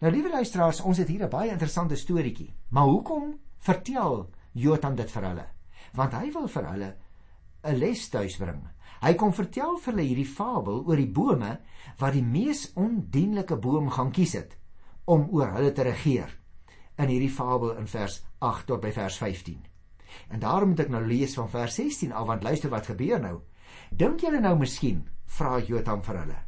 Nou 0.02 0.12
liewe 0.12 0.30
luisteraars, 0.30 0.82
ons 0.82 0.98
het 0.98 1.08
hier 1.08 1.24
'n 1.24 1.30
baie 1.30 1.52
interessante 1.52 1.96
storieetjie. 1.96 2.54
Maar 2.70 2.84
hoekom 2.84 3.40
vertel 3.58 4.30
Jotam 4.52 4.96
dit 4.96 5.12
vir 5.12 5.24
hulle? 5.24 5.46
Want 5.94 6.14
hy 6.14 6.32
wil 6.32 6.48
vir 6.48 6.66
hulle 6.72 6.96
'n 7.64 7.76
les 7.76 8.10
tuisbring. 8.10 8.62
Hy 9.02 9.14
kom 9.14 9.34
vertel 9.34 9.78
vir 9.78 9.94
hulle 9.94 10.08
hierdie 10.08 10.34
fabel 10.36 10.84
oor 10.86 10.96
die 10.96 11.12
bome 11.12 11.60
wat 12.00 12.14
die 12.14 12.24
mees 12.24 12.72
ondienlike 12.76 13.58
boom 13.58 13.90
gaan 13.90 14.12
kies 14.12 14.34
het 14.34 14.58
om 15.06 15.28
oor 15.32 15.52
hulle 15.52 15.72
te 15.72 15.84
regeer. 15.84 16.30
In 16.98 17.12
hierdie 17.12 17.32
fabel 17.32 17.76
in 17.80 17.88
vers 17.88 18.22
8 18.40 18.68
tot 18.68 18.82
by 18.82 18.92
vers 18.96 19.18
15. 19.18 19.60
En 20.32 20.40
daarom 20.40 20.72
moet 20.72 20.86
ek 20.86 20.92
nou 20.94 21.04
lees 21.06 21.36
van 21.36 21.50
vers 21.52 21.76
16 21.76 22.14
af 22.16 22.28
want 22.28 22.44
luister 22.44 22.72
wat 22.72 22.88
gebeur 22.92 23.20
nou. 23.20 23.40
Dink 23.92 24.24
julle 24.24 24.40
nou 24.40 24.56
miskien, 24.58 25.04
vra 25.26 25.60
Jotam 25.60 26.04
vir 26.04 26.22
hulle, 26.24 26.42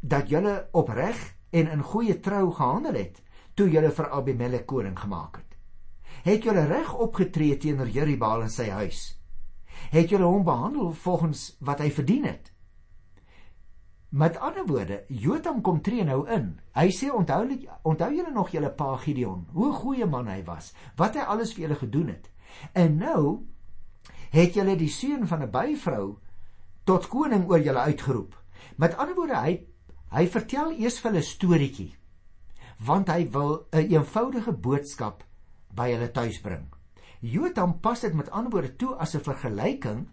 dat 0.00 0.30
julle 0.30 0.54
opreg 0.72 1.20
en 1.50 1.68
in 1.68 1.82
goeie 1.82 2.20
trou 2.20 2.50
gehandel 2.50 3.00
het 3.02 3.22
toe 3.54 3.68
julle 3.70 3.90
vir 3.92 4.08
Abimelek 4.10 4.66
koning 4.66 4.98
gemaak 4.98 5.42
het? 5.42 5.58
Het 6.24 6.44
julle 6.44 6.64
reg 6.70 6.94
opgetree 6.94 7.56
teenoor 7.56 7.88
Jerubbaal 7.88 8.46
en 8.46 8.50
sy 8.50 8.70
huis? 8.70 9.10
het 9.90 10.10
julle 10.10 10.24
hom 10.24 10.44
behandel 10.44 10.92
volgens 10.92 11.56
wat 11.60 11.80
hy 11.82 11.90
verdien 11.90 12.24
het. 12.24 12.51
Met 14.12 14.36
ander 14.36 14.66
woorde, 14.66 15.04
Jotam 15.08 15.62
kom 15.64 15.78
tree 15.80 16.04
nou 16.04 16.26
in. 16.28 16.50
Hy 16.76 16.90
sê 16.92 17.08
onthou 17.08 17.46
onthou 17.88 18.10
julle 18.12 18.32
nog 18.34 18.50
julle 18.52 18.68
pa 18.76 18.90
Gideon, 19.00 19.46
hoe 19.56 19.70
goeie 19.72 20.04
man 20.06 20.28
hy 20.28 20.42
was, 20.44 20.74
wat 21.00 21.16
hy 21.16 21.24
alles 21.32 21.54
vir 21.56 21.64
julle 21.64 21.78
gedoen 21.80 22.10
het. 22.12 22.28
En 22.76 22.98
nou 23.00 23.22
het 24.34 24.52
julle 24.58 24.76
die 24.76 24.90
seun 24.92 25.24
van 25.30 25.46
'n 25.46 25.50
byvrou 25.50 26.18
tot 26.84 27.08
koning 27.08 27.48
oor 27.48 27.64
julle 27.64 27.88
uitgeroep. 27.88 28.36
Met 28.76 28.96
ander 29.00 29.16
woorde, 29.16 29.40
hy 29.40 29.66
hy 30.12 30.28
vertel 30.28 30.76
eers 30.76 31.00
vir 31.00 31.10
hulle 31.10 31.24
'n 31.24 31.32
storieetjie 31.32 31.90
want 32.84 33.08
hy 33.08 33.30
wil 33.30 33.66
'n 33.72 33.78
een 33.78 33.92
eenvoudige 33.92 34.52
boodskap 34.52 35.24
by 35.74 35.90
hulle 35.90 36.10
tuis 36.10 36.40
bring. 36.40 36.68
Jotam 37.20 37.80
pas 37.80 38.00
dit 38.00 38.14
met 38.14 38.30
antwoorde 38.30 38.76
toe 38.76 38.94
as 38.94 39.14
'n 39.14 39.20
vergelyking 39.20 40.08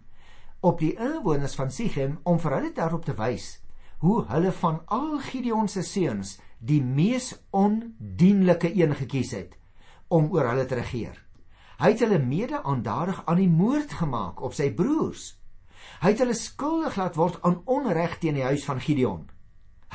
op 0.60 0.78
die 0.78 0.96
inwoners 0.96 1.54
van 1.54 1.70
Sichem 1.70 2.18
om 2.22 2.38
vir 2.38 2.52
hulle 2.52 2.72
daarop 2.72 3.04
te 3.04 3.14
wys 3.14 3.60
hoe 4.00 4.24
hulle 4.30 4.52
van 4.52 4.80
al 4.86 5.18
Gideon 5.20 5.68
se 5.68 5.82
seuns 5.84 6.38
die 6.58 6.80
mees 6.80 7.34
ondienlike 7.52 8.70
een 8.72 8.94
gekies 8.96 9.34
het 9.36 9.58
om 10.08 10.30
oor 10.32 10.48
hulle 10.48 10.64
te 10.66 10.78
regeer. 10.78 11.18
Hy 11.80 11.92
het 11.92 12.00
hulle 12.04 12.18
mede 12.18 12.62
aandadig 12.62 13.20
aan 13.26 13.40
die 13.40 13.48
moord 13.48 13.92
gemaak 14.00 14.40
op 14.40 14.56
sy 14.56 14.70
broers. 14.76 15.34
Hy 16.00 16.14
het 16.14 16.24
hulle 16.24 16.36
skuldig 16.36 16.96
laat 16.96 17.16
word 17.20 17.38
aan 17.44 17.60
onreg 17.68 18.16
teen 18.20 18.40
die 18.40 18.48
huis 18.48 18.64
van 18.64 18.80
Gideon. 18.80 19.28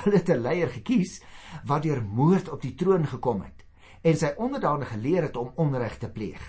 Hulle 0.03 0.21
het 0.21 0.29
'n 0.29 0.41
leier 0.41 0.69
gekies 0.69 1.21
wat 1.65 1.83
deur 1.83 2.01
moord 2.03 2.49
op 2.49 2.61
die 2.61 2.75
troon 2.75 3.07
gekom 3.07 3.41
het 3.41 3.65
en 4.01 4.17
sy 4.17 4.33
onderdane 4.37 4.85
geleer 4.85 5.23
het 5.23 5.37
om 5.37 5.53
onreg 5.55 5.97
te 5.97 6.09
pleeg. 6.09 6.41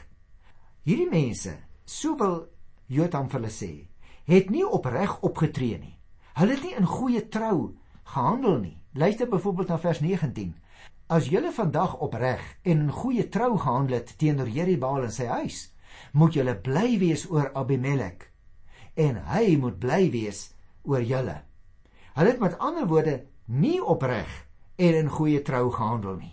Hierdie 0.85 1.09
mense, 1.09 1.57
so 1.85 2.17
wil 2.17 2.49
Jotam 2.87 3.31
vir 3.31 3.41
hulle 3.41 3.51
sê, 3.51 3.89
het 4.25 4.51
nie 4.51 4.67
opreg 4.67 5.21
opgetree 5.21 5.79
nie. 5.79 5.96
Hulle 6.37 6.53
het 6.53 6.65
nie 6.67 6.75
in 6.77 6.85
goeie 6.85 7.23
trou 7.33 7.77
gehandel 8.13 8.59
nie. 8.61 8.77
Luister 8.93 9.29
byvoorbeeld 9.29 9.69
na 9.73 9.79
vers 9.81 10.01
19. 10.01 10.51
As 11.07 11.31
julle 11.33 11.53
vandag 11.53 11.95
opreg 12.05 12.43
en 12.63 12.83
in 12.85 12.93
goeie 12.93 13.29
trou 13.29 13.57
gehandel 13.57 13.97
het 14.03 14.13
teenoor 14.21 14.51
Jerubbaal 14.53 15.07
en 15.09 15.15
sy 15.17 15.31
huis, 15.31 15.63
moet 16.13 16.37
julle 16.37 16.57
bly 16.61 16.99
wees 17.01 17.25
oor 17.31 17.49
Abimelek 17.57 18.29
en 18.97 19.17
hy 19.29 19.57
moet 19.61 19.81
bly 19.81 20.11
wees 20.13 20.43
oor 20.85 21.05
julle. 21.05 21.41
Hulle 22.17 22.33
het 22.33 22.41
met 22.41 22.61
ander 22.61 22.87
woorde 22.89 23.19
nie 23.47 23.81
opreg 23.81 24.29
en 24.77 25.01
in 25.01 25.13
goeie 25.13 25.41
trou 25.45 25.71
gehandel 25.73 26.17
nie. 26.21 26.33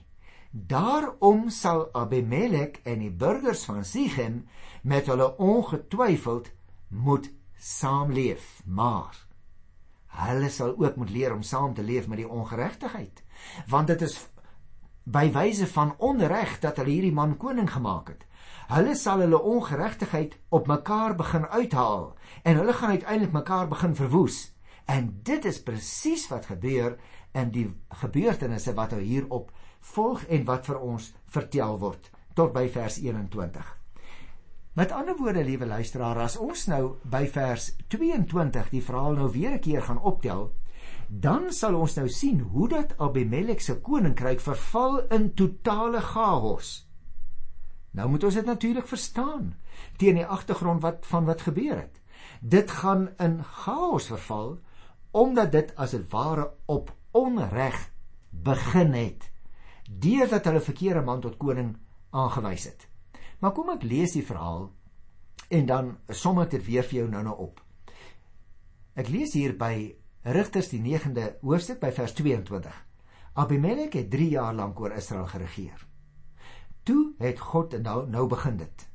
Daarom 0.52 1.48
sal 1.50 1.88
Abimelek 1.96 2.82
en 2.84 3.04
die 3.04 3.12
burgers 3.12 3.64
van 3.72 3.84
Sichem 3.88 4.44
met 4.84 5.08
hulle 5.08 5.32
ongetwyfeld 5.40 6.52
moet 6.88 7.32
saamleef, 7.56 8.60
maar 8.66 9.16
hulle 10.14 10.50
sal 10.50 10.76
ook 10.78 10.96
moet 10.96 11.10
leer 11.10 11.34
om 11.34 11.42
saam 11.42 11.74
te 11.74 11.84
leef 11.84 12.08
met 12.08 12.22
die 12.22 12.30
ongeregtigheid, 12.30 13.24
want 13.68 13.88
dit 13.88 14.02
is 14.02 14.18
by 15.04 15.28
wyse 15.36 15.68
van 15.68 15.96
onreg 15.98 16.60
dat 16.64 16.78
hulle 16.80 16.94
hierdie 16.94 17.16
man 17.16 17.38
koning 17.38 17.68
gemaak 17.72 18.14
het. 18.14 18.24
Hulle 18.72 18.96
sal 18.96 19.20
hulle 19.26 19.42
ongeregtigheid 19.42 20.38
op 20.50 20.68
mekaar 20.68 21.16
begin 21.20 21.46
uithaal 21.46 22.14
en 22.44 22.56
hulle 22.56 22.74
gaan 22.74 22.96
uiteindelik 22.96 23.34
mekaar 23.34 23.68
begin 23.68 23.96
verwoes. 23.96 24.54
En 24.86 25.20
dit 25.24 25.46
is 25.46 25.64
presies 25.64 26.28
wat 26.32 26.46
gebeur 26.46 26.98
in 27.34 27.52
die 27.52 27.68
gebeurtenisse 28.04 28.74
wat 28.74 28.96
nou 28.96 29.02
hierop 29.02 29.52
volg 29.94 30.24
en 30.24 30.46
wat 30.48 30.68
vir 30.72 30.80
ons 30.80 31.14
vertel 31.26 31.80
word 31.80 32.12
tot 32.34 32.54
by 32.54 32.70
vers 32.72 33.00
21. 33.04 33.83
Met 34.74 34.92
ander 34.92 35.16
woorde, 35.18 35.44
liewe 35.46 35.66
luisteraar, 35.66 36.18
as 36.18 36.36
ons 36.42 36.66
nou 36.66 36.96
by 37.06 37.28
vers 37.30 37.68
22 37.94 38.72
die 38.72 38.82
verhaal 38.82 39.20
nou 39.20 39.28
weer 39.32 39.52
'n 39.54 39.60
keer 39.62 39.84
gaan 39.86 40.02
optel, 40.02 40.54
dan 41.08 41.52
sal 41.54 41.76
ons 41.76 41.96
nou 41.96 42.08
sien 42.10 42.40
hoe 42.40 42.68
dat 42.68 42.98
Abimelek 42.98 43.62
se 43.62 43.76
koninkryk 43.82 44.40
verval 44.40 45.08
in 45.08 45.34
totale 45.34 46.02
chaos. 46.02 46.90
Nou 47.92 48.10
moet 48.10 48.24
ons 48.24 48.34
dit 48.34 48.46
natuurlik 48.46 48.88
verstaan 48.88 49.54
teen 49.98 50.16
die 50.16 50.26
agtergrond 50.26 50.82
wat 50.82 51.06
van 51.06 51.26
wat 51.26 51.42
gebeur 51.42 51.78
het. 51.78 52.02
Dit 52.42 52.72
gaan 52.72 53.10
in 53.20 53.44
chaos 53.44 54.08
verval 54.08 54.60
omdat 55.12 55.52
dit 55.52 55.76
as 55.76 55.94
'n 55.94 56.06
ware 56.10 56.52
op 56.66 56.96
onreg 57.12 57.92
begin 58.30 58.94
het 58.94 59.32
deurdat 59.90 60.46
hulle 60.46 60.62
verkeerde 60.62 61.02
man 61.02 61.22
tot 61.22 61.38
koning 61.38 61.78
aangewys 62.10 62.64
het. 62.64 62.88
Maar 63.44 63.52
kom 63.52 63.74
ek 63.74 63.84
lees 63.84 64.16
die 64.16 64.24
verhaal 64.24 64.70
en 65.52 65.66
dan 65.68 65.90
som 66.08 66.40
ek 66.40 66.54
dit 66.56 66.64
weer 66.70 66.88
vir 66.88 67.00
jou 67.02 67.08
nou-nou 67.12 67.36
op. 67.44 67.60
Ek 68.96 69.12
lees 69.12 69.34
hier 69.36 69.58
by 69.60 69.74
Rigters 70.24 70.70
die 70.72 70.80
9de 70.80 71.26
hoofstuk 71.42 71.82
by 71.82 71.92
vers 71.92 72.16
22. 72.16 72.78
Abimelek 73.44 74.00
het 74.00 74.08
3 74.14 74.30
jaar 74.38 74.56
lank 74.56 74.80
oor 74.80 74.96
Israel 74.96 75.28
geregeer. 75.28 75.84
Toe 76.88 77.14
het 77.20 77.44
God 77.52 77.76
nou 77.84 78.08
nou 78.08 78.28
begin 78.32 78.58
dit. 78.64 78.88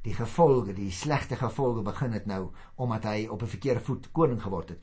die 0.00 0.14
gevolge, 0.16 0.72
die 0.72 0.90
slegte 0.90 1.36
gevolge 1.36 1.82
begin 1.84 2.14
het 2.16 2.26
nou 2.26 2.50
omdat 2.76 3.04
hy 3.04 3.26
op 3.28 3.42
'n 3.42 3.52
verkeerde 3.54 3.80
voet 3.80 4.12
koning 4.12 4.42
geword 4.42 4.68
het. 4.68 4.78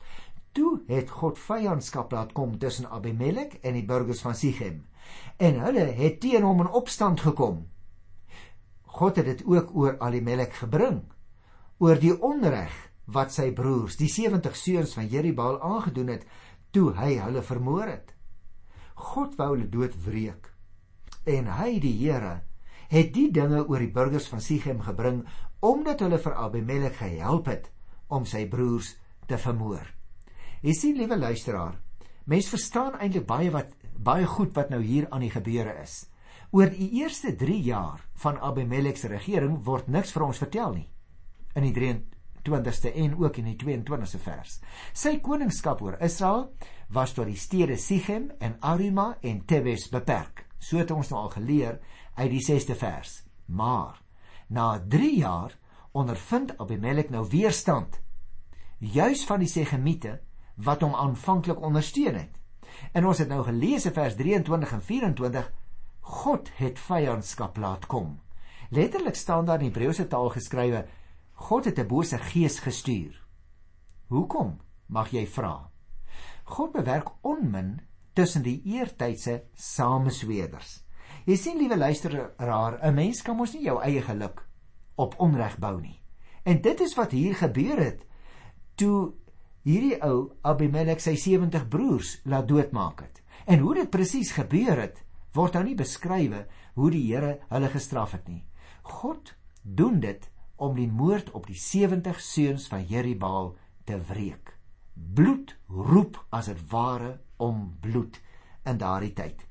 Toe 0.52 0.82
het 0.86 1.10
God 1.10 1.38
vyandskap 1.38 2.12
laat 2.12 2.32
kom 2.32 2.58
tussen 2.58 2.90
Abimelek 2.90 3.54
en 3.62 3.72
die 3.72 3.84
burgers 3.84 4.20
van 4.20 4.34
Sichem. 4.34 4.86
En 5.36 5.60
hulle 5.60 5.84
het 5.84 6.20
teen 6.20 6.42
hom 6.42 6.60
in 6.60 6.70
opstand 6.70 7.20
gekom. 7.20 7.66
God 8.98 9.20
het 9.20 9.28
dit 9.30 9.42
ook 9.46 9.70
oor 9.78 9.98
Abimelek 10.02 10.56
gebring 10.58 11.02
oor 11.78 12.00
die 12.02 12.14
onreg 12.14 12.74
wat 13.14 13.30
sy 13.30 13.52
broers, 13.54 13.94
die 13.96 14.10
70 14.10 14.56
seuns 14.58 14.94
van 14.98 15.06
Jerubbaal 15.06 15.60
aangedoen 15.62 16.10
het 16.16 16.24
toe 16.74 16.90
hy 16.96 17.14
hulle 17.22 17.44
vermoor 17.46 17.86
het. 17.86 18.10
God 18.98 19.36
wou 19.38 19.52
hulle 19.54 19.68
doodwreek. 19.70 20.50
En 21.30 21.46
hy, 21.60 21.78
die 21.78 21.94
Here, 22.00 22.40
het 22.90 23.12
die 23.14 23.28
dinge 23.30 23.62
oor 23.68 23.84
die 23.84 23.92
burgers 23.94 24.26
van 24.32 24.42
Sichem 24.42 24.82
gebring 24.82 25.22
omdat 25.64 26.02
hulle 26.02 26.18
vir 26.22 26.34
Abimelek 26.34 26.98
gehelp 26.98 27.48
het 27.52 27.70
om 28.10 28.26
sy 28.26 28.44
broers 28.50 28.96
te 29.30 29.38
vermoor. 29.38 29.86
Jy 30.62 30.74
sien, 30.74 30.98
liewe 30.98 31.16
luisteraar, 31.18 31.78
mens 32.26 32.50
verstaan 32.50 32.98
eintlik 32.98 33.26
baie 33.30 33.54
wat 33.54 33.74
baie 33.98 34.26
goed 34.26 34.54
wat 34.58 34.70
nou 34.70 34.82
hier 34.82 35.06
aan 35.10 35.22
die 35.22 35.32
gebeure 35.32 35.74
is. 35.82 36.06
Oor 36.50 36.70
die 36.72 36.88
eerste 37.02 37.34
3 37.36 37.60
jaar 37.60 38.00
van 38.22 38.38
Abimelek 38.40 38.96
se 38.96 39.08
regering 39.12 39.58
word 39.66 39.88
niks 39.92 40.14
vir 40.14 40.24
ons 40.24 40.38
vertel 40.40 40.78
nie. 40.78 40.86
In 41.52 41.66
die 41.66 41.74
23ste 41.76 42.94
en 43.04 43.18
ook 43.20 43.36
in 43.42 43.50
die 43.50 43.58
22ste 43.60 44.20
vers. 44.24 44.54
Sy 44.96 45.18
koningskap 45.20 45.82
oor 45.84 45.98
Israel 46.00 46.46
was 46.88 47.12
tot 47.12 47.28
die 47.28 47.36
stede 47.36 47.76
Sichem 47.76 48.30
en 48.40 48.56
Arima 48.64 49.10
en 49.20 49.44
Tebes 49.44 49.90
beperk. 49.92 50.46
So 50.58 50.80
het 50.80 50.90
ons 50.90 51.12
nou 51.12 51.26
al 51.26 51.34
geleer 51.36 51.78
uit 52.16 52.30
die 52.32 52.42
6ste 52.42 52.78
vers. 52.80 53.20
Maar 53.46 54.00
na 54.48 54.78
3 54.80 55.12
jaar 55.18 55.52
ondervind 55.92 56.56
Abimelek 56.56 57.12
nou 57.12 57.26
weerstand 57.28 58.00
juis 58.78 59.26
van 59.28 59.44
die 59.44 59.52
Segemiete 59.52 60.16
wat 60.64 60.80
hom 60.80 60.96
aanvanklik 60.96 61.60
ondersteun 61.60 62.16
het. 62.16 62.34
En 62.96 63.04
ons 63.04 63.18
het 63.20 63.28
nou 63.28 63.42
gelees 63.44 63.84
in 63.84 63.92
vers 63.92 64.16
23 64.16 64.72
en 64.72 64.82
24 64.82 65.52
God 66.08 66.48
het 66.56 66.78
vyandskap 66.80 67.58
laat 67.60 67.86
kom. 67.86 68.20
Letterlik 68.72 69.16
staan 69.16 69.44
daar 69.44 69.60
in 69.60 69.68
Hebreëse 69.68 70.06
taal 70.08 70.30
geskrywe 70.32 70.86
God 71.48 71.64
het 71.64 71.78
'n 71.78 71.86
bose 71.86 72.18
gees 72.18 72.58
gestuur. 72.58 73.24
Hoekom? 74.08 74.58
Mag 74.86 75.10
jy 75.10 75.26
vra. 75.26 75.70
God 76.44 76.72
bewerk 76.72 77.08
onmin 77.20 77.80
tussen 78.12 78.42
die 78.42 78.62
eertydse 78.64 79.42
samesweerders. 79.54 80.84
Jy 81.24 81.36
sien 81.36 81.58
liewe 81.58 81.76
luisteraar, 81.76 82.78
'n 82.82 82.94
mens 82.94 83.22
kan 83.22 83.36
mos 83.36 83.52
nie 83.52 83.62
jou 83.62 83.82
eie 83.82 84.02
geluk 84.02 84.48
op 84.94 85.14
onreg 85.18 85.58
bou 85.58 85.80
nie. 85.80 86.00
En 86.42 86.60
dit 86.60 86.80
is 86.80 86.94
wat 86.94 87.10
hier 87.10 87.34
gebeur 87.34 87.78
het 87.78 88.06
toe 88.74 89.12
hierdie 89.62 90.02
ou 90.02 90.32
Abimelek 90.42 91.00
sy 91.00 91.14
70 91.16 91.68
broers 91.68 92.20
laat 92.24 92.48
doodmaak 92.48 93.00
het. 93.00 93.22
En 93.46 93.58
hoe 93.58 93.74
dit 93.74 93.90
presies 93.90 94.32
gebeur 94.32 94.80
het, 94.80 95.04
word 95.38 95.56
nou 95.56 95.64
nie 95.68 95.78
beskrywe 95.78 96.44
hoe 96.78 96.90
die 96.94 97.04
Here 97.06 97.38
hulle 97.52 97.70
gestraf 97.72 98.16
het 98.16 98.28
nie. 98.28 98.44
God 98.82 99.34
doen 99.62 100.00
dit 100.02 100.28
om 100.58 100.74
die 100.74 100.88
moord 100.90 101.30
op 101.38 101.46
die 101.46 101.58
70 101.58 102.20
seuns 102.22 102.66
van 102.70 102.86
Jerubbaal 102.88 103.52
te 103.86 103.98
wreek. 104.10 104.54
Bloed 104.94 105.54
roep 105.70 106.18
as 106.34 106.50
dit 106.50 106.62
ware 106.72 107.18
om 107.38 107.68
bloed 107.80 108.18
in 108.66 108.80
daardie 108.80 109.14
tyd. 109.14 109.44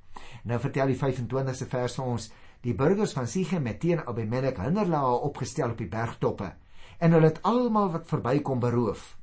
Nou 0.44 0.60
vertel 0.60 0.92
die 0.92 1.00
25ste 1.00 1.70
vers 1.72 1.98
vir 2.00 2.12
ons, 2.12 2.30
die 2.66 2.76
burgers 2.76 3.14
van 3.16 3.30
Sichem 3.30 3.68
het 3.70 3.80
teen 3.84 4.02
Abimelek 4.04 4.60
hinderlae 4.60 5.20
opgestel 5.28 5.76
op 5.76 5.80
die 5.80 5.92
bergtoppe 5.92 6.52
en 7.00 7.14
hulle 7.14 7.30
het 7.30 7.44
almal 7.46 7.92
wat 7.94 8.10
verbykom 8.10 8.60
beroof. 8.60 9.14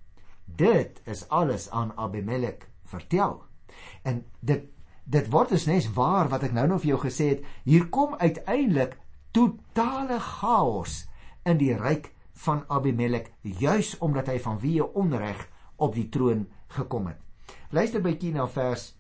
Dit 0.44 1.00
is 1.10 1.26
alles 1.28 1.68
aan 1.70 1.92
Abimelek 1.98 2.68
vertel. 2.88 3.42
En 4.06 4.22
dit 4.40 4.68
dit 5.04 5.28
word 5.30 5.52
dus 5.54 5.66
nes 5.68 5.86
waar 5.96 6.28
wat 6.32 6.44
ek 6.46 6.54
nou 6.56 6.66
nog 6.68 6.82
vir 6.82 6.94
jou 6.94 7.00
gesê 7.04 7.28
het, 7.34 7.44
hier 7.64 7.88
kom 7.92 8.14
uiteindelik 8.18 8.96
totale 9.36 10.18
chaos 10.20 11.04
in 11.44 11.58
die 11.60 11.74
ryk 11.76 12.12
van 12.44 12.64
Abimelek 12.68 13.32
juis 13.42 13.94
omdat 14.02 14.30
hy 14.32 14.38
vanweë 14.42 14.88
onreg 14.94 15.44
op 15.76 15.94
die 15.94 16.08
troon 16.08 16.46
gekom 16.76 17.10
het. 17.12 17.20
Luister 17.70 18.02
bykie 18.02 18.32
na 18.34 18.46
vers 18.48 18.94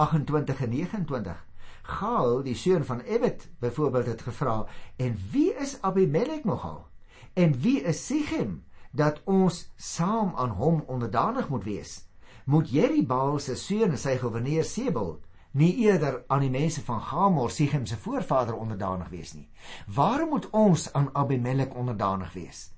28 0.00 0.62
en 0.64 0.70
29. 0.70 1.40
Gaal, 1.84 2.38
die 2.44 2.56
seun 2.56 2.84
van 2.88 3.02
Ebed, 3.04 3.48
byvoorbeeld 3.60 4.06
het 4.06 4.22
gevra: 4.22 4.64
"En 4.96 5.18
wie 5.32 5.52
is 5.60 5.76
Abimelek 5.82 6.44
nogal? 6.44 6.86
En 7.34 7.60
wie 7.60 7.82
is 7.82 8.06
Sichem?" 8.06 8.62
dat 8.94 9.20
ons 9.26 9.70
saam 9.76 10.34
aan 10.38 10.54
hom 10.54 10.82
onderdanig 10.86 11.48
moet 11.48 11.64
wees. 11.64 11.92
Moet 12.44 12.70
Jerubbaal 12.70 13.38
se 13.42 13.56
seun 13.58 13.90
en 13.96 13.98
sy 13.98 14.14
goewerneur 14.20 14.64
Sebel 14.64 15.16
nie 15.54 15.72
eerder 15.86 16.22
aan 16.28 16.42
die 16.42 16.50
mense 16.50 16.82
van 16.82 17.00
Gamor, 17.00 17.50
Sichem 17.50 17.86
se 17.86 17.96
voorvader 17.96 18.56
onderdanig 18.58 19.08
wees 19.12 19.34
nie? 19.34 19.48
Waarom 19.86 20.34
moet 20.34 20.48
ons 20.50 20.88
aan 20.92 21.10
Abimelek 21.14 21.74
onderdanig 21.74 22.32
wees? 22.34 22.70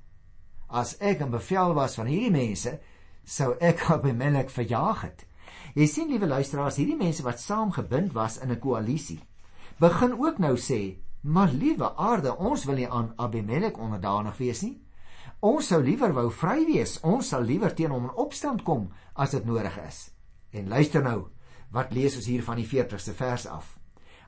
As 0.69 0.97
ek 0.99 1.23
'n 1.23 1.31
bevel 1.31 1.75
was 1.75 1.95
van 1.95 2.07
hierdie 2.07 2.31
mense, 2.31 2.79
sou 3.25 3.57
ek 3.61 3.85
Abimelek 3.95 4.51
verjaag 4.51 5.03
het. 5.03 5.27
Jy 5.75 5.87
sien 5.87 6.09
liewe 6.09 6.27
luisteraars, 6.27 6.77
hierdie 6.77 6.97
mense 6.97 7.23
wat 7.23 7.41
saamgebind 7.41 8.13
was 8.13 8.39
in 8.39 8.51
'n 8.51 8.59
koalisie, 8.59 9.21
begin 9.79 10.13
ook 10.13 10.39
nou 10.39 10.57
sê, 10.57 10.97
"Maar 11.23 11.49
liewe 11.49 11.97
aarde, 11.97 12.37
ons 12.37 12.65
wil 12.65 12.75
nie 12.75 12.89
aan 12.89 13.13
Abimelek 13.17 13.79
onderdanig 13.79 14.37
wees 14.37 14.63
nie." 14.63 14.87
Ons 15.41 15.67
sou 15.67 15.83
liewer 15.83 16.13
wou 16.13 16.31
vry 16.31 16.65
wees. 16.65 17.01
Ons 17.05 17.29
sal 17.29 17.43
liewer 17.43 17.75
teen 17.75 17.91
hom 17.91 18.05
in 18.05 18.15
opstand 18.15 18.63
kom 18.63 18.89
as 19.15 19.31
dit 19.31 19.45
nodig 19.45 19.79
is. 19.87 20.11
En 20.51 20.69
luister 20.69 21.03
nou, 21.03 21.29
wat 21.75 21.93
lees 21.95 22.17
ons 22.17 22.27
hier 22.31 22.45
van 22.45 22.61
die 22.61 22.69
40ste 22.69 23.15
vers 23.17 23.47
af? 23.47 23.77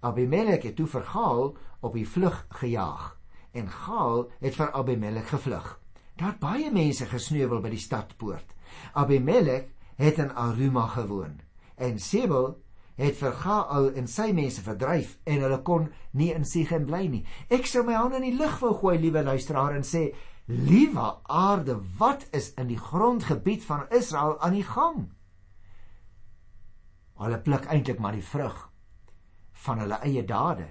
Abimelek 0.01 0.63
het 0.69 0.77
toe 0.79 0.87
vir 0.87 1.05
Gaal 1.11 1.57
op 1.81 1.95
die 1.95 2.07
vlug 2.07 2.47
gejaag 2.61 3.17
en 3.59 3.71
Gaal 3.73 4.29
het 4.41 4.55
vir 4.55 4.73
Abimelek 4.73 5.27
gevlug. 5.33 5.75
Daar 6.19 6.35
het 6.35 6.41
baie 6.43 6.71
mense 6.75 7.07
gesneuwel 7.07 7.61
by 7.63 7.73
die 7.75 7.83
stadpoort. 7.83 8.55
Abimelek 8.95 9.71
het 9.99 10.19
in 10.23 10.31
Aruma 10.35 10.87
gewoon 10.95 11.41
en 11.77 11.99
Sebel 11.99 12.57
het 12.99 13.19
vir 13.19 13.35
Gaal 13.43 13.93
en 13.95 14.09
sy 14.11 14.33
mense 14.35 14.63
verdryf 14.63 15.17
en 15.27 15.45
hulle 15.45 15.61
kon 15.67 15.87
nie 16.19 16.33
in 16.35 16.47
Sichem 16.47 16.87
bly 16.87 17.07
nie. 17.07 17.25
Ek 17.51 17.67
sou 17.67 17.85
my 17.87 17.95
hande 17.95 18.19
in 18.19 18.31
die 18.33 18.39
lug 18.39 18.59
wou 18.63 18.75
gooi, 18.75 18.99
liewe 18.99 19.23
luisteraar, 19.23 19.79
en 19.79 19.87
sê 19.87 20.11
Liewe 20.49 21.15
aarde, 21.29 21.75
wat 21.99 22.23
is 22.33 22.55
in 22.57 22.71
die 22.71 22.79
grondgebied 22.81 23.67
van 23.69 23.83
Israel 23.93 24.39
aan 24.41 24.55
die 24.57 24.65
gang? 24.65 25.11
Hulle 27.19 27.39
pluk 27.43 27.67
eintlik 27.67 27.99
maar 27.99 28.17
die 28.17 28.25
vrug 28.25 28.57
van 29.65 29.83
hulle 29.83 29.99
eie 30.07 30.25
dade. 30.25 30.69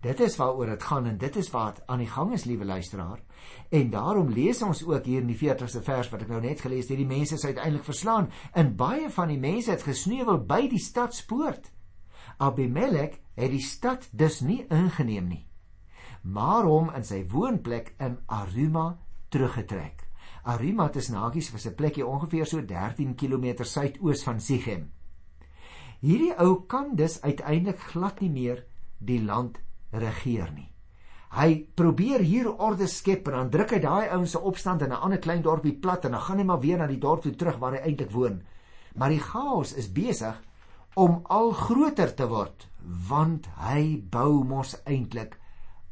Dit 0.00 0.20
is 0.20 0.36
waaroor 0.36 0.70
dit 0.72 0.82
gaan 0.82 1.06
en 1.06 1.18
dit 1.18 1.36
is 1.36 1.50
wat 1.50 1.82
aan 1.86 1.98
die 2.04 2.10
gang 2.10 2.32
is, 2.32 2.44
liewe 2.44 2.64
luisteraar. 2.64 3.20
En 3.70 3.90
daarom 3.90 4.30
lees 4.32 4.62
ons 4.62 4.84
ook 4.84 5.04
hier 5.04 5.20
in 5.20 5.32
die 5.32 5.38
40ste 5.38 5.82
vers 5.82 6.10
wat 6.12 6.22
ek 6.22 6.30
nou 6.32 6.40
net 6.40 6.60
gelees 6.60 6.86
het, 6.86 6.94
hierdie 6.94 7.08
mense 7.10 7.34
is 7.34 7.44
uiteindelik 7.44 7.84
verslaan 7.84 8.30
en 8.52 8.76
baie 8.76 9.10
van 9.10 9.32
die 9.32 9.40
mense 9.40 9.70
het 9.70 9.84
gesneuwel 9.84 10.44
by 10.48 10.62
die 10.70 10.82
stadspoort. 10.82 11.72
Abimelek 12.38 13.20
het 13.34 13.52
die 13.52 13.64
stad 13.64 14.08
dus 14.12 14.40
nie 14.40 14.64
ingeneem 14.68 15.28
nie 15.28 15.46
maar 16.26 16.66
hom 16.66 16.90
in 16.96 17.04
sy 17.06 17.22
woonplek 17.30 17.92
in 18.02 18.18
Aruma 18.26 18.96
teruggetrek. 19.30 20.02
Aruma 20.46 20.88
is 20.94 21.10
nagies 21.10 21.50
vir 21.50 21.60
'n 21.70 21.74
plekjie 21.74 22.06
ongeveer 22.06 22.46
so 22.46 22.60
13 22.60 23.14
km 23.14 23.64
suidoos 23.64 24.24
van 24.24 24.40
Sichem. 24.40 24.90
Hierdie 26.00 26.34
ou 26.42 26.66
kan 26.68 26.94
dus 26.96 27.20
uiteindelik 27.22 27.80
glad 27.92 28.20
nie 28.20 28.30
meer 28.30 28.64
die 28.98 29.20
land 29.22 29.58
regeer 29.92 30.50
nie. 30.52 30.68
Hy 31.36 31.66
probeer 31.76 32.22
hier 32.24 32.48
orde 32.48 32.86
skep 32.88 33.26
en 33.28 33.34
dan 33.36 33.50
druk 33.50 33.74
hy 33.76 33.80
daai 33.82 34.08
ouens 34.14 34.30
se 34.36 34.40
opstand 34.40 34.82
in 34.82 34.92
'n 34.92 35.02
ander 35.04 35.18
klein 35.18 35.42
dorpie 35.42 35.74
plat 35.74 36.04
en 36.04 36.12
dan 36.12 36.20
gaan 36.20 36.38
hy 36.38 36.44
maar 36.44 36.60
weer 36.60 36.78
na 36.78 36.86
die 36.86 37.00
dorp 37.00 37.22
toe 37.22 37.34
terug 37.34 37.58
waar 37.58 37.72
hy 37.72 37.82
eintlik 37.88 38.10
woon. 38.10 38.42
Maar 38.94 39.10
die 39.10 39.20
chaos 39.20 39.72
is 39.72 39.92
besig 39.92 40.36
om 40.94 41.20
al 41.28 41.52
groter 41.52 42.14
te 42.14 42.26
word 42.28 42.68
want 43.08 43.46
hy 43.58 44.00
bou 44.10 44.44
mos 44.44 44.76
eintlik 44.84 45.36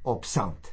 op 0.02 0.24
sand. 0.24 0.72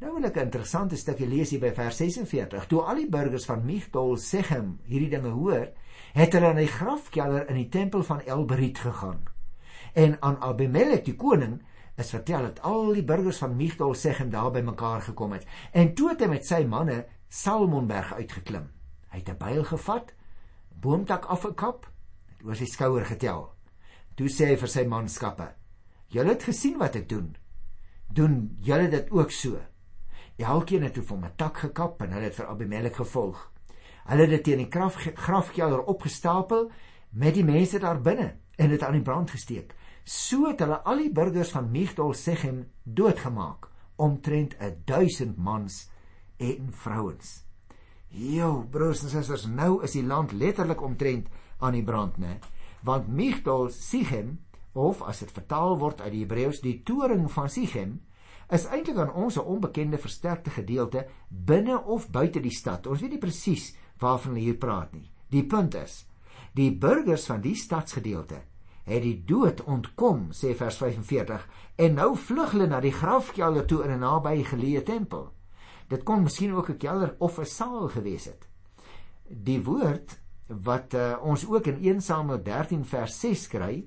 Nou 0.00 0.14
wil 0.14 0.24
ek 0.24 0.36
'n 0.36 0.48
interessante 0.48 0.96
stukkie 0.96 1.28
lees 1.28 1.50
hier 1.50 1.60
by 1.60 1.72
vers 1.72 1.96
46. 1.96 2.66
Toe 2.66 2.82
al 2.82 2.96
die 2.96 3.08
burgers 3.08 3.44
van 3.44 3.64
Migdol 3.64 4.16
Sechem 4.16 4.78
hierdie 4.84 5.10
dinge 5.10 5.28
hoor, 5.28 5.68
het 6.12 6.32
hulle 6.32 6.52
na 6.52 6.60
die 6.60 6.70
grafkelder 6.70 7.48
in 7.48 7.58
die 7.60 7.68
tempel 7.68 8.02
van 8.02 8.20
Elberit 8.26 8.78
gegaan. 8.78 9.24
En 9.94 10.16
aan 10.22 10.40
Abimelek 10.42 11.04
die 11.04 11.16
koning 11.16 11.60
is 11.96 12.10
vertel 12.14 12.42
dat 12.48 12.62
al 12.62 12.92
die 12.94 13.04
burgers 13.04 13.38
van 13.42 13.56
Migdol 13.56 13.94
Sechem 13.94 14.30
daar 14.30 14.50
by 14.50 14.62
mekaar 14.64 15.02
gekom 15.02 15.32
het. 15.32 15.46
En 15.72 15.94
toe 15.94 16.08
het 16.12 16.20
hy 16.20 16.30
met 16.30 16.46
sy 16.46 16.64
manne 16.64 17.04
Salmonberg 17.28 18.14
uitgeklim. 18.14 18.70
Hy 19.10 19.18
het 19.18 19.28
'n 19.28 19.38
byl 19.38 19.64
gevat, 19.64 20.14
boomtak 20.80 21.24
afgekap, 21.24 21.86
het 22.36 22.46
oor 22.46 22.56
sy 22.56 22.66
skouer 22.66 23.04
getel. 23.04 23.52
Toe 24.14 24.28
sê 24.28 24.46
hy 24.46 24.56
vir 24.56 24.68
sy 24.68 24.84
manskappe: 24.84 25.54
"Julle 26.08 26.28
het 26.28 26.42
gesien 26.42 26.78
wat 26.78 26.96
ek 26.96 27.08
doen." 27.08 27.36
doen 28.12 28.56
julle 28.60 28.88
dit 28.88 29.10
ook 29.10 29.30
so. 29.30 29.58
Elkeen 30.36 30.82
het 30.82 30.94
toe 30.94 31.04
van 31.04 31.24
'n 31.24 31.32
tak 31.36 31.56
gekap 31.56 32.02
en 32.02 32.12
hulle 32.12 32.24
het 32.24 32.34
vir 32.34 32.46
Abimelek 32.46 32.94
gevolg. 32.94 33.52
Hulle 34.04 34.26
het 34.26 34.30
dit 34.30 34.44
teen 34.44 34.62
die 34.64 34.70
graf 34.70 34.96
grafkelder 34.96 35.82
opgestapel 35.82 36.70
met 37.10 37.34
die 37.34 37.44
mense 37.44 37.78
daar 37.78 38.00
binne 38.00 38.32
en 38.56 38.68
dit 38.68 38.82
aan 38.82 38.96
die 38.98 39.04
brand 39.04 39.30
gesteek. 39.30 39.74
So 40.04 40.48
het 40.48 40.60
hulle 40.64 40.80
al 40.88 41.04
die 41.04 41.12
burgers 41.12 41.52
van 41.54 41.70
Migdol 41.70 42.14
Sechem 42.14 42.64
doodgemaak, 42.84 43.68
omtrent 43.96 44.56
1000 44.84 45.36
mans 45.36 45.90
en 46.38 46.72
vrouens. 46.72 47.44
Jo, 48.10 48.66
broers 48.70 49.04
en 49.04 49.12
susters, 49.12 49.46
nou 49.46 49.82
is 49.86 49.94
die 49.94 50.02
land 50.02 50.32
letterlik 50.32 50.82
omtrent 50.82 51.28
aan 51.60 51.76
die 51.76 51.84
brand, 51.84 52.16
né? 52.18 52.40
Want 52.82 53.08
Migdol 53.08 53.68
Sechem 53.70 54.38
of 54.72 55.02
as 55.02 55.20
dit 55.22 55.30
vertaal 55.34 55.76
word 55.78 56.00
uit 56.00 56.12
die 56.14 56.24
Hebreëus 56.24 56.62
die 56.64 56.80
toring 56.86 57.28
van 57.30 57.50
Sichem 57.50 57.98
is 58.50 58.66
eintlik 58.66 58.98
aan 58.98 59.12
ons 59.14 59.36
'n 59.38 59.46
onbekende 59.46 59.98
versterkte 59.98 60.50
gedeelte 60.50 61.06
binne 61.28 61.84
of 61.84 62.10
buite 62.10 62.40
die 62.40 62.54
stad. 62.54 62.86
Ons 62.86 63.00
weet 63.00 63.10
nie 63.10 63.18
presies 63.18 63.76
waarvan 64.00 64.34
hulle 64.34 64.44
hier 64.44 64.58
praat 64.58 64.92
nie. 64.92 65.10
Die 65.30 65.44
punt 65.46 65.74
is, 65.74 66.06
die 66.52 66.72
burgers 66.72 67.26
van 67.30 67.40
die 67.40 67.54
stadsgedeelte 67.54 68.42
het 68.90 69.02
die 69.04 69.18
dood 69.26 69.60
ontkom, 69.70 70.30
sê 70.34 70.54
vers 70.58 70.80
45, 70.80 71.44
en 71.84 71.94
nou 71.94 72.14
vlug 72.18 72.54
hulle 72.56 72.66
na 72.70 72.80
die 72.82 72.94
grafkelder 72.94 73.66
toe 73.66 73.84
in 73.84 73.92
'n 73.92 74.00
nabygeleë 74.00 74.82
tempel. 74.82 75.30
Dit 75.88 76.02
kon 76.02 76.22
miskien 76.22 76.54
ook 76.54 76.70
'n 76.70 76.76
kelder 76.78 77.14
of 77.18 77.38
'n 77.38 77.44
saal 77.44 77.88
gewees 77.88 78.24
het. 78.24 78.48
Die 79.28 79.62
woord 79.62 80.18
wat 80.48 80.94
uh, 80.94 81.16
ons 81.22 81.46
ook 81.46 81.66
in 81.66 81.78
1 81.84 82.00
Samuel 82.00 82.42
13 82.42 82.84
vers 82.84 83.20
6 83.20 83.48
kry, 83.48 83.86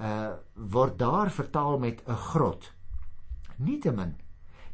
uh 0.00 0.30
word 0.54 0.98
daar 0.98 1.30
vertaal 1.30 1.78
met 1.78 2.02
'n 2.06 2.14
grot. 2.14 2.72
Nietemin, 3.56 4.16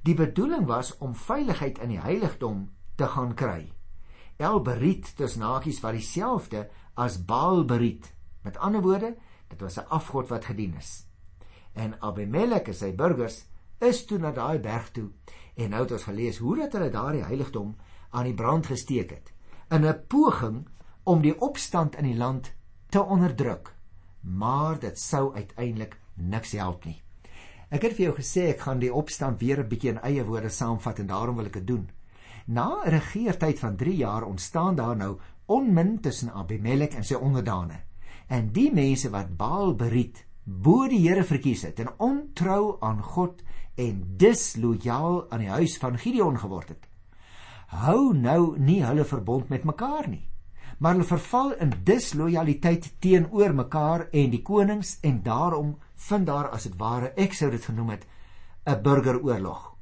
die 0.03 0.14
bedoeling 0.14 0.66
was 0.66 0.99
om 0.99 1.14
veiligheid 1.14 1.79
in 1.79 1.88
die 1.88 2.01
heiligdom 2.01 2.70
te 2.97 3.07
gaan 3.07 3.35
kry. 3.35 3.73
Elberit 4.37 5.16
tussen 5.16 5.42
hakies 5.42 5.81
wat 5.81 5.92
dieselfde 5.92 6.68
as 6.94 7.25
Baalberit. 7.25 8.12
Met 8.42 8.59
ander 8.59 8.83
woorde, 8.83 9.14
dit 9.49 9.61
was 9.61 9.79
'n 9.79 9.88
afgod 9.88 10.29
wat 10.29 10.44
gedien 10.44 10.75
is. 10.75 11.07
En 11.73 12.01
Abimelek 12.01 12.66
en 12.66 12.75
sy 12.75 12.94
burgers 12.94 13.44
is 13.79 14.05
toe 14.05 14.18
na 14.18 14.31
daai 14.31 14.59
berg 14.59 14.90
toe 14.90 15.11
en 15.55 15.70
nou 15.70 15.83
het 15.83 15.92
ons 15.92 16.03
gelees 16.03 16.38
hoe 16.38 16.57
dat 16.57 16.73
hulle 16.73 16.90
daardie 16.90 17.25
heiligdom 17.25 17.77
aan 18.11 18.25
die 18.25 18.35
brand 18.35 18.66
gesteek 18.66 19.11
het 19.11 19.33
in 19.70 19.87
'n 19.87 20.07
poging 20.07 20.68
om 21.03 21.23
die 21.23 21.40
opstand 21.40 21.97
in 21.97 22.05
die 22.05 22.16
land 22.16 22.55
te 22.88 23.03
onderdruk 23.03 23.75
maar 24.25 24.79
dit 24.79 24.99
sou 24.99 25.35
uiteindelik 25.35 25.99
niks 26.14 26.53
help 26.53 26.85
nie. 26.85 27.03
Ek 27.68 27.83
het 27.83 27.97
vir 27.97 28.07
jou 28.07 28.14
gesê 28.16 28.49
ek 28.53 28.61
gaan 28.64 28.81
die 28.81 28.92
opstand 28.92 29.40
weer 29.40 29.61
'n 29.61 29.68
bietjie 29.68 29.90
in 29.90 30.01
eie 30.03 30.25
woorde 30.25 30.49
saamvat 30.49 30.99
en 30.99 31.07
daarom 31.07 31.37
wil 31.37 31.47
ek 31.47 31.53
dit 31.53 31.66
doen. 31.66 31.90
Na 32.44 32.83
'n 32.85 32.90
regeertyd 32.90 33.59
van 33.59 33.76
3 33.76 33.96
jaar 33.96 34.22
ontstaan 34.22 34.74
daar 34.74 34.96
nou 34.96 35.18
onmin 35.46 36.00
tussen 36.00 36.33
Abimelek 36.33 36.94
en 36.94 37.04
sy 37.04 37.14
onderdane. 37.14 37.80
En 38.26 38.52
die 38.52 38.72
mense 38.72 39.11
wat 39.11 39.37
Baal 39.37 39.74
beriet, 39.74 40.26
bo 40.44 40.88
die 40.88 41.09
Here 41.09 41.24
verkies 41.24 41.62
het 41.62 41.78
en 41.80 41.98
ontrou 41.98 42.76
aan 42.80 43.02
God 43.02 43.42
en 43.74 44.14
dislojaal 44.16 45.30
aan 45.30 45.38
die 45.38 45.48
huis 45.48 45.78
van 45.78 45.98
Gideon 45.98 46.38
geword 46.38 46.68
het. 46.68 46.88
Hou 47.66 48.14
nou 48.14 48.59
nie 48.59 48.85
hulle 48.85 49.04
verbond 49.04 49.48
met 49.48 49.64
mekaar 49.64 50.09
nie 50.09 50.28
maar 50.78 50.92
hulle 50.92 51.07
verval 51.07 51.52
in 51.62 51.72
dislojaliteit 51.85 52.90
teenoor 52.98 53.54
mekaar 53.54 54.09
en 54.11 54.30
die 54.30 54.42
konings 54.42 54.98
en 55.02 55.22
daarom 55.22 55.76
vind 56.09 56.26
daar 56.26 56.50
as 56.50 56.66
dit 56.68 56.74
ware 56.78 57.12
ek 57.16 57.37
sou 57.37 57.50
dit 57.50 57.64
genoem 57.64 57.94
het 57.94 58.07
'n 58.66 58.83
burgeroorlog. 58.83 59.73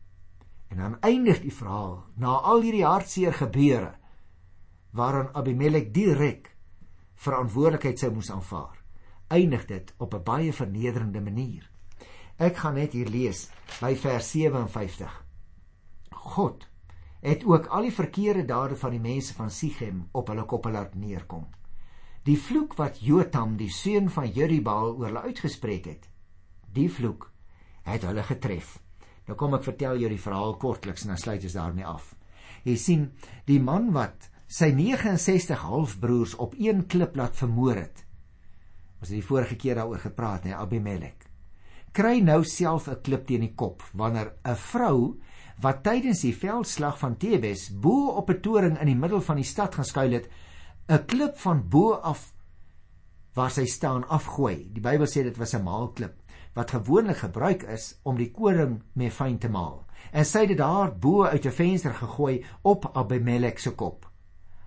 En 0.72 0.78
dan 0.78 1.00
eindig 1.04 1.42
die 1.44 1.52
verhaal 1.52 1.98
na 2.16 2.38
al 2.48 2.62
hierdie 2.64 2.86
hartseer 2.86 3.34
gebeure 3.36 3.90
waaraan 4.96 5.34
Abimelek 5.36 5.90
direk 5.92 6.48
verantwoordelikheid 7.24 8.00
sou 8.00 8.08
moes 8.14 8.30
aanvaar. 8.32 8.78
Eindig 9.28 9.66
dit 9.68 9.92
op 9.98 10.14
'n 10.14 10.22
baie 10.24 10.52
vernederende 10.52 11.20
manier. 11.20 11.70
Ek 12.36 12.56
gaan 12.56 12.74
net 12.74 12.92
hier 12.92 13.08
lees 13.08 13.50
by 13.80 13.94
vers 13.96 14.30
57. 14.30 15.24
God 16.10 16.68
het 17.20 17.44
ook 17.44 17.66
al 17.66 17.82
die 17.82 17.92
verkeerde 17.92 18.44
dade 18.44 18.76
van 18.76 18.90
die 18.90 19.00
mense 19.00 19.34
van 19.34 19.50
Sichem 19.50 20.08
op 20.12 20.28
hulle 20.28 20.44
koppe 20.44 20.70
laat 20.70 20.94
neerkom. 20.94 21.46
Die 22.22 22.38
vloek 22.38 22.74
wat 22.74 23.00
Jotam, 23.00 23.56
die 23.56 23.70
seun 23.70 24.10
van 24.10 24.30
Jerubbaal 24.30 24.96
oor 24.96 25.06
hulle 25.06 25.20
uitgespreek 25.20 25.84
het, 25.84 26.08
die 26.72 26.90
vloek 26.90 27.30
het 27.82 28.02
hulle 28.02 28.22
getref. 28.22 28.78
Nou 29.28 29.36
kom 29.38 29.54
ek 29.54 29.64
vertel 29.64 30.00
julle 30.00 30.16
die 30.16 30.22
verhaal 30.22 30.56
kortliks 30.58 31.04
en 31.04 31.14
dan 31.14 31.20
sluit 31.20 31.44
ons 31.46 31.58
daarmee 31.58 31.86
af. 31.86 32.14
Jy 32.66 32.76
sien, 32.78 33.10
die 33.46 33.60
man 33.62 33.90
wat 33.94 34.28
sy 34.52 34.70
69 34.76 35.62
halfbroers 35.66 36.34
op 36.42 36.54
een 36.58 36.86
klip 36.86 37.16
laat 37.16 37.36
vermoor 37.38 37.78
het. 37.80 38.04
Ons 39.00 39.10
het 39.10 39.18
die 39.18 39.26
vorige 39.26 39.56
keer 39.58 39.80
daaroor 39.80 40.02
gepraat, 40.02 40.44
hè, 40.46 40.54
Abimelek. 40.54 41.28
Kry 41.92 42.20
nou 42.24 42.42
self 42.44 42.88
'n 42.88 43.02
klip 43.02 43.26
teen 43.26 43.40
die 43.40 43.54
kop 43.54 43.82
wanneer 43.92 44.32
'n 44.44 44.56
vrou 44.56 45.18
wat 45.60 45.82
tydens 45.84 46.22
die 46.22 46.34
veldslag 46.34 46.98
van 46.98 47.16
Tebes 47.16 47.70
bo 47.70 48.08
op 48.16 48.30
'n 48.30 48.40
toring 48.40 48.78
in 48.80 48.86
die 48.86 48.96
middel 48.96 49.20
van 49.20 49.36
die 49.36 49.44
stad 49.44 49.74
geskuil 49.74 50.12
het, 50.12 50.28
'n 50.88 51.06
klip 51.06 51.36
van 51.36 51.68
bo 51.68 51.92
af 51.92 52.32
waar 53.34 53.50
sy 53.50 53.64
staan 53.66 54.08
afgooi. 54.08 54.70
Die 54.72 54.80
Bybel 54.80 55.06
sê 55.06 55.22
dit 55.22 55.36
was 55.36 55.54
'n 55.54 55.62
maalklip 55.62 56.21
wat 56.54 56.70
gewoonlik 56.70 57.16
gebruik 57.16 57.62
is 57.62 57.98
om 58.02 58.16
die 58.16 58.30
koring 58.30 58.82
mee 58.92 59.10
fyn 59.10 59.38
te 59.38 59.48
maal. 59.48 59.84
En 60.12 60.26
sy 60.28 60.44
het 60.44 60.52
dit 60.52 60.58
daar 60.58 60.92
bo 60.92 61.24
uit 61.24 61.46
'n 61.46 61.50
venster 61.50 61.94
gegooi 61.94 62.44
op 62.62 62.90
Abimelek 62.96 63.58
se 63.58 63.70
kop. 63.70 64.10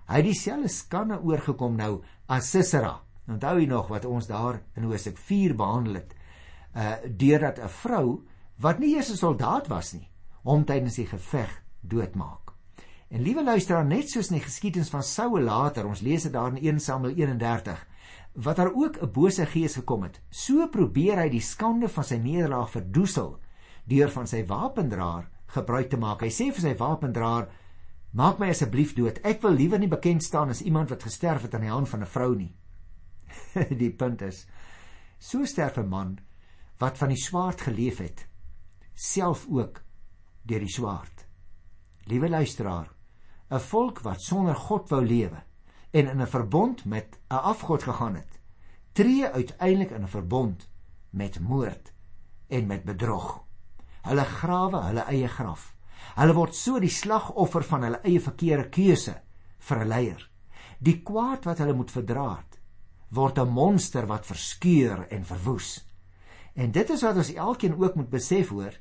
Hy 0.06 0.14
het 0.14 0.24
dieselfde 0.24 0.68
skanne 0.68 1.20
oorgekom 1.22 1.76
nou 1.76 2.02
as 2.26 2.50
Sisera. 2.50 3.00
Onthou 3.28 3.58
jy 3.60 3.66
nog 3.66 3.88
wat 3.88 4.04
ons 4.04 4.26
daar 4.26 4.62
in 4.74 4.82
Hosea 4.82 5.12
4 5.14 5.54
behandel 5.56 5.94
het? 5.94 6.14
Uh 6.76 6.94
deurdat 7.16 7.58
'n 7.58 7.68
vrou 7.68 8.26
wat 8.56 8.78
nie 8.78 8.94
eers 8.94 9.10
'n 9.10 9.16
soldaat 9.16 9.66
was 9.66 9.92
nie, 9.92 10.08
hom 10.42 10.64
tydens 10.64 10.94
die 10.94 11.06
geveg 11.06 11.62
doodmaak. 11.80 12.52
En 13.08 13.22
liewe 13.22 13.44
luisteraar, 13.44 13.84
net 13.84 14.10
soos 14.10 14.30
in 14.30 14.38
die 14.38 14.44
geskiedenis 14.44 14.90
van 14.90 15.02
Saul 15.02 15.40
later, 15.40 15.86
ons 15.86 16.00
lees 16.00 16.22
dit 16.22 16.32
daar 16.32 16.56
in 16.56 16.62
1 16.62 16.80
Samuel 16.80 17.14
31, 17.14 17.86
wat 18.36 18.56
daar 18.56 18.72
ook 18.74 18.96
'n 19.00 19.12
bose 19.12 19.46
gees 19.46 19.74
gekom 19.74 20.02
het, 20.02 20.20
so 20.30 20.68
probeer 20.68 21.18
hy 21.18 21.28
die 21.28 21.40
skande 21.40 21.88
van 21.88 22.04
sy 22.04 22.16
nederlaag 22.16 22.70
verdoesel 22.70 23.40
deur 23.84 24.10
van 24.10 24.26
sy 24.26 24.44
wapendraer 24.46 25.28
gebruik 25.46 25.90
te 25.90 25.96
maak. 25.96 26.20
Hy 26.20 26.28
sê 26.28 26.52
vir 26.52 26.60
sy 26.60 26.74
wapendraer: 26.76 27.48
"Maak 28.12 28.38
my 28.38 28.48
asseblief 28.48 28.94
dood. 28.94 29.18
Ek 29.24 29.42
wil 29.42 29.52
liewer 29.52 29.78
nie 29.78 29.88
bekend 29.88 30.22
staan 30.22 30.48
as 30.48 30.62
iemand 30.62 30.90
wat 30.90 31.02
gesterf 31.02 31.42
het 31.42 31.54
aan 31.54 31.60
die 31.60 31.70
hand 31.70 31.88
van 31.88 32.00
'n 32.00 32.06
vrou 32.06 32.34
nie." 32.34 32.54
die 33.82 33.90
punt 33.90 34.22
is, 34.22 34.46
so 35.18 35.44
sterf 35.44 35.78
'n 35.78 35.88
man 35.88 36.18
wat 36.78 36.98
van 36.98 37.08
die 37.08 37.22
swaard 37.22 37.60
geleef 37.60 37.98
het, 37.98 38.26
self 38.94 39.46
ook 39.48 39.82
deur 40.42 40.60
die 40.60 40.74
swaard. 40.74 41.26
Liewe 42.04 42.28
luisteraar, 42.28 42.90
'n 43.50 43.60
volk 43.60 44.00
wat 44.00 44.20
sonder 44.20 44.54
God 44.54 44.90
wou 44.90 45.04
lewe 45.04 45.45
en 45.96 46.08
in 46.12 46.20
'n 46.22 46.26
verbond 46.26 46.84
met 46.84 47.18
'n 47.28 47.34
afgod 47.52 47.82
gegaan 47.82 48.14
het, 48.14 48.40
tree 48.92 49.28
uiteindelik 49.28 49.90
in 49.90 50.02
'n 50.02 50.14
verbond 50.18 50.68
met 51.10 51.40
moord 51.40 51.92
en 52.48 52.66
met 52.66 52.84
bedrog. 52.84 53.44
Hulle 54.02 54.24
grawe 54.24 54.82
hulle 54.82 55.00
eie 55.00 55.28
graf. 55.28 55.74
Hulle 56.14 56.34
word 56.34 56.54
so 56.54 56.78
die 56.78 56.88
slagoffer 56.88 57.64
van 57.64 57.82
hulle 57.82 58.00
eie 58.02 58.20
verkeerde 58.20 58.68
keuse 58.68 59.22
vir 59.58 59.78
'n 59.80 59.88
leier. 59.88 60.30
Die 60.78 61.02
kwaad 61.02 61.44
wat 61.44 61.58
hulle 61.58 61.74
moet 61.74 61.90
verdra 61.90 62.36
het, 62.36 62.60
word 63.08 63.38
'n 63.38 63.48
monster 63.48 64.06
wat 64.06 64.26
verskeur 64.26 65.08
en 65.08 65.24
verwoes. 65.24 65.86
En 66.54 66.72
dit 66.72 66.90
is 66.90 67.02
wat 67.02 67.16
ons 67.16 67.34
elkeen 67.34 67.82
ook 67.82 67.94
moet 67.94 68.10
besef 68.10 68.48
hoor, 68.48 68.74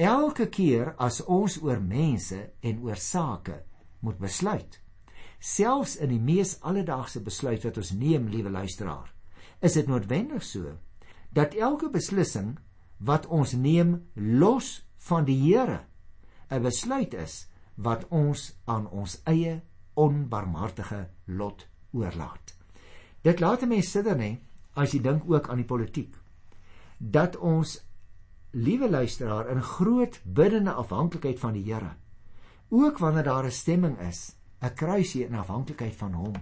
Elke 0.00 0.46
keer 0.48 0.94
as 0.96 1.20
ons 1.20 1.58
oor 1.60 1.80
mense 1.80 2.38
en 2.64 2.78
oor 2.80 2.96
sake 2.96 3.58
moet 4.00 4.16
besluit, 4.18 4.78
selfs 5.40 5.96
in 5.96 6.12
die 6.12 6.20
mees 6.20 6.58
alledaagse 6.60 7.22
besluit 7.24 7.64
wat 7.64 7.76
ons 7.80 7.90
neem, 7.96 8.28
liewe 8.28 8.50
luisteraar, 8.52 9.08
is 9.60 9.76
dit 9.76 9.88
noodwendig 9.88 10.44
so 10.44 10.76
dat 11.32 11.54
elke 11.54 11.90
beslissing 11.90 12.58
wat 12.98 13.26
ons 13.26 13.52
neem 13.56 13.96
los 14.14 14.80
van 15.08 15.24
die 15.24 15.38
Here 15.40 15.86
'n 16.50 16.62
besluit 16.62 17.14
is 17.14 17.46
wat 17.76 18.08
ons 18.10 18.52
aan 18.66 18.88
ons 18.90 19.20
eie 19.24 19.60
onbarmhartige 19.94 21.08
lot 21.26 21.66
oorlaat. 21.92 22.54
Dit 23.22 23.40
laat 23.40 23.66
mense 23.68 23.90
sidder 23.90 24.16
nê 24.16 24.38
as 24.74 24.92
jy 24.92 25.00
dink 25.02 25.22
ook 25.30 25.48
aan 25.48 25.62
die 25.62 25.68
politiek 25.68 26.16
dat 26.98 27.36
ons 27.36 27.78
liewe 28.52 28.90
luisteraar 28.90 29.48
in 29.48 29.62
groot 29.62 30.20
biddende 30.24 30.72
afhanklikheid 30.72 31.38
van 31.38 31.52
die 31.52 31.64
Here. 31.64 31.94
Ook 32.68 32.98
wanneer 32.98 33.24
daar 33.24 33.44
'n 33.44 33.50
stemming 33.50 33.98
is, 33.98 34.36
'n 34.60 34.74
kruisie 34.74 35.24
in 35.26 35.34
afhanklikheid 35.34 35.96
van 35.96 36.12
hom. 36.12 36.34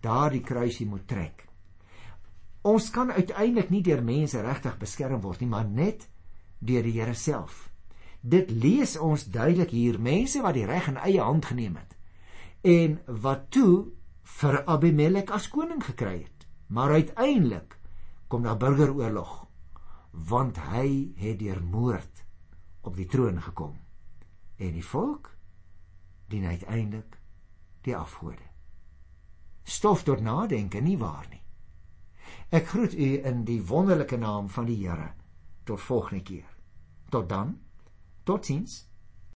Daardie 0.00 0.40
kruisie 0.40 0.86
moet 0.86 1.06
trek. 1.08 1.46
Ons 2.62 2.90
kan 2.90 3.12
uiteindelik 3.12 3.70
nie 3.70 3.82
deur 3.82 4.02
mense 4.04 4.40
regtig 4.40 4.78
beskerm 4.78 5.20
word 5.20 5.40
nie, 5.40 5.48
maar 5.48 5.68
net 5.68 6.08
deur 6.58 6.82
die 6.82 6.98
Here 6.98 7.14
self. 7.14 7.70
Dit 8.20 8.50
lees 8.50 8.96
ons 8.98 9.24
duidelik 9.24 9.70
hier 9.70 10.00
mense 10.00 10.42
wat 10.42 10.54
die 10.54 10.66
reg 10.66 10.88
in 10.88 10.96
eie 10.96 11.20
hand 11.20 11.44
geneem 11.44 11.76
het 11.76 11.96
en 12.60 12.98
wat 13.06 13.46
toe 13.50 13.88
vir 14.40 14.58
Abimelek 14.68 15.30
as 15.32 15.48
koning 15.48 15.80
gekry 15.84 16.18
het. 16.22 16.46
Maar 16.68 16.90
uiteindelik 16.90 17.78
kom 18.28 18.42
daar 18.42 18.58
burgeroorlog 18.60 19.46
want 20.10 20.58
hy 20.58 21.14
het 21.16 21.38
deur 21.38 21.62
moord 21.62 22.24
op 22.82 22.96
die 22.96 23.06
troon 23.06 23.40
gekom. 23.42 23.76
En 24.58 24.72
die 24.74 24.84
volk 24.84 25.30
dien 26.28 26.44
uiteindelik 26.44 27.19
die 27.86 27.96
afgode. 27.96 28.46
Stof 29.62 30.02
tot 30.02 30.20
nadenke 30.20 30.80
nie 30.80 30.98
waar 30.98 31.26
nie. 31.30 31.42
Ek 32.50 32.66
groet 32.66 32.94
u 32.94 33.08
in 33.24 33.44
die 33.44 33.60
wonderlike 33.66 34.16
naam 34.16 34.48
van 34.48 34.66
die 34.66 34.76
Here. 34.86 35.12
Tot 35.64 35.80
volgende 35.80 36.22
keer. 36.22 36.48
Tot 37.10 37.28
dan. 37.28 37.58
Totsiens. 38.24 38.89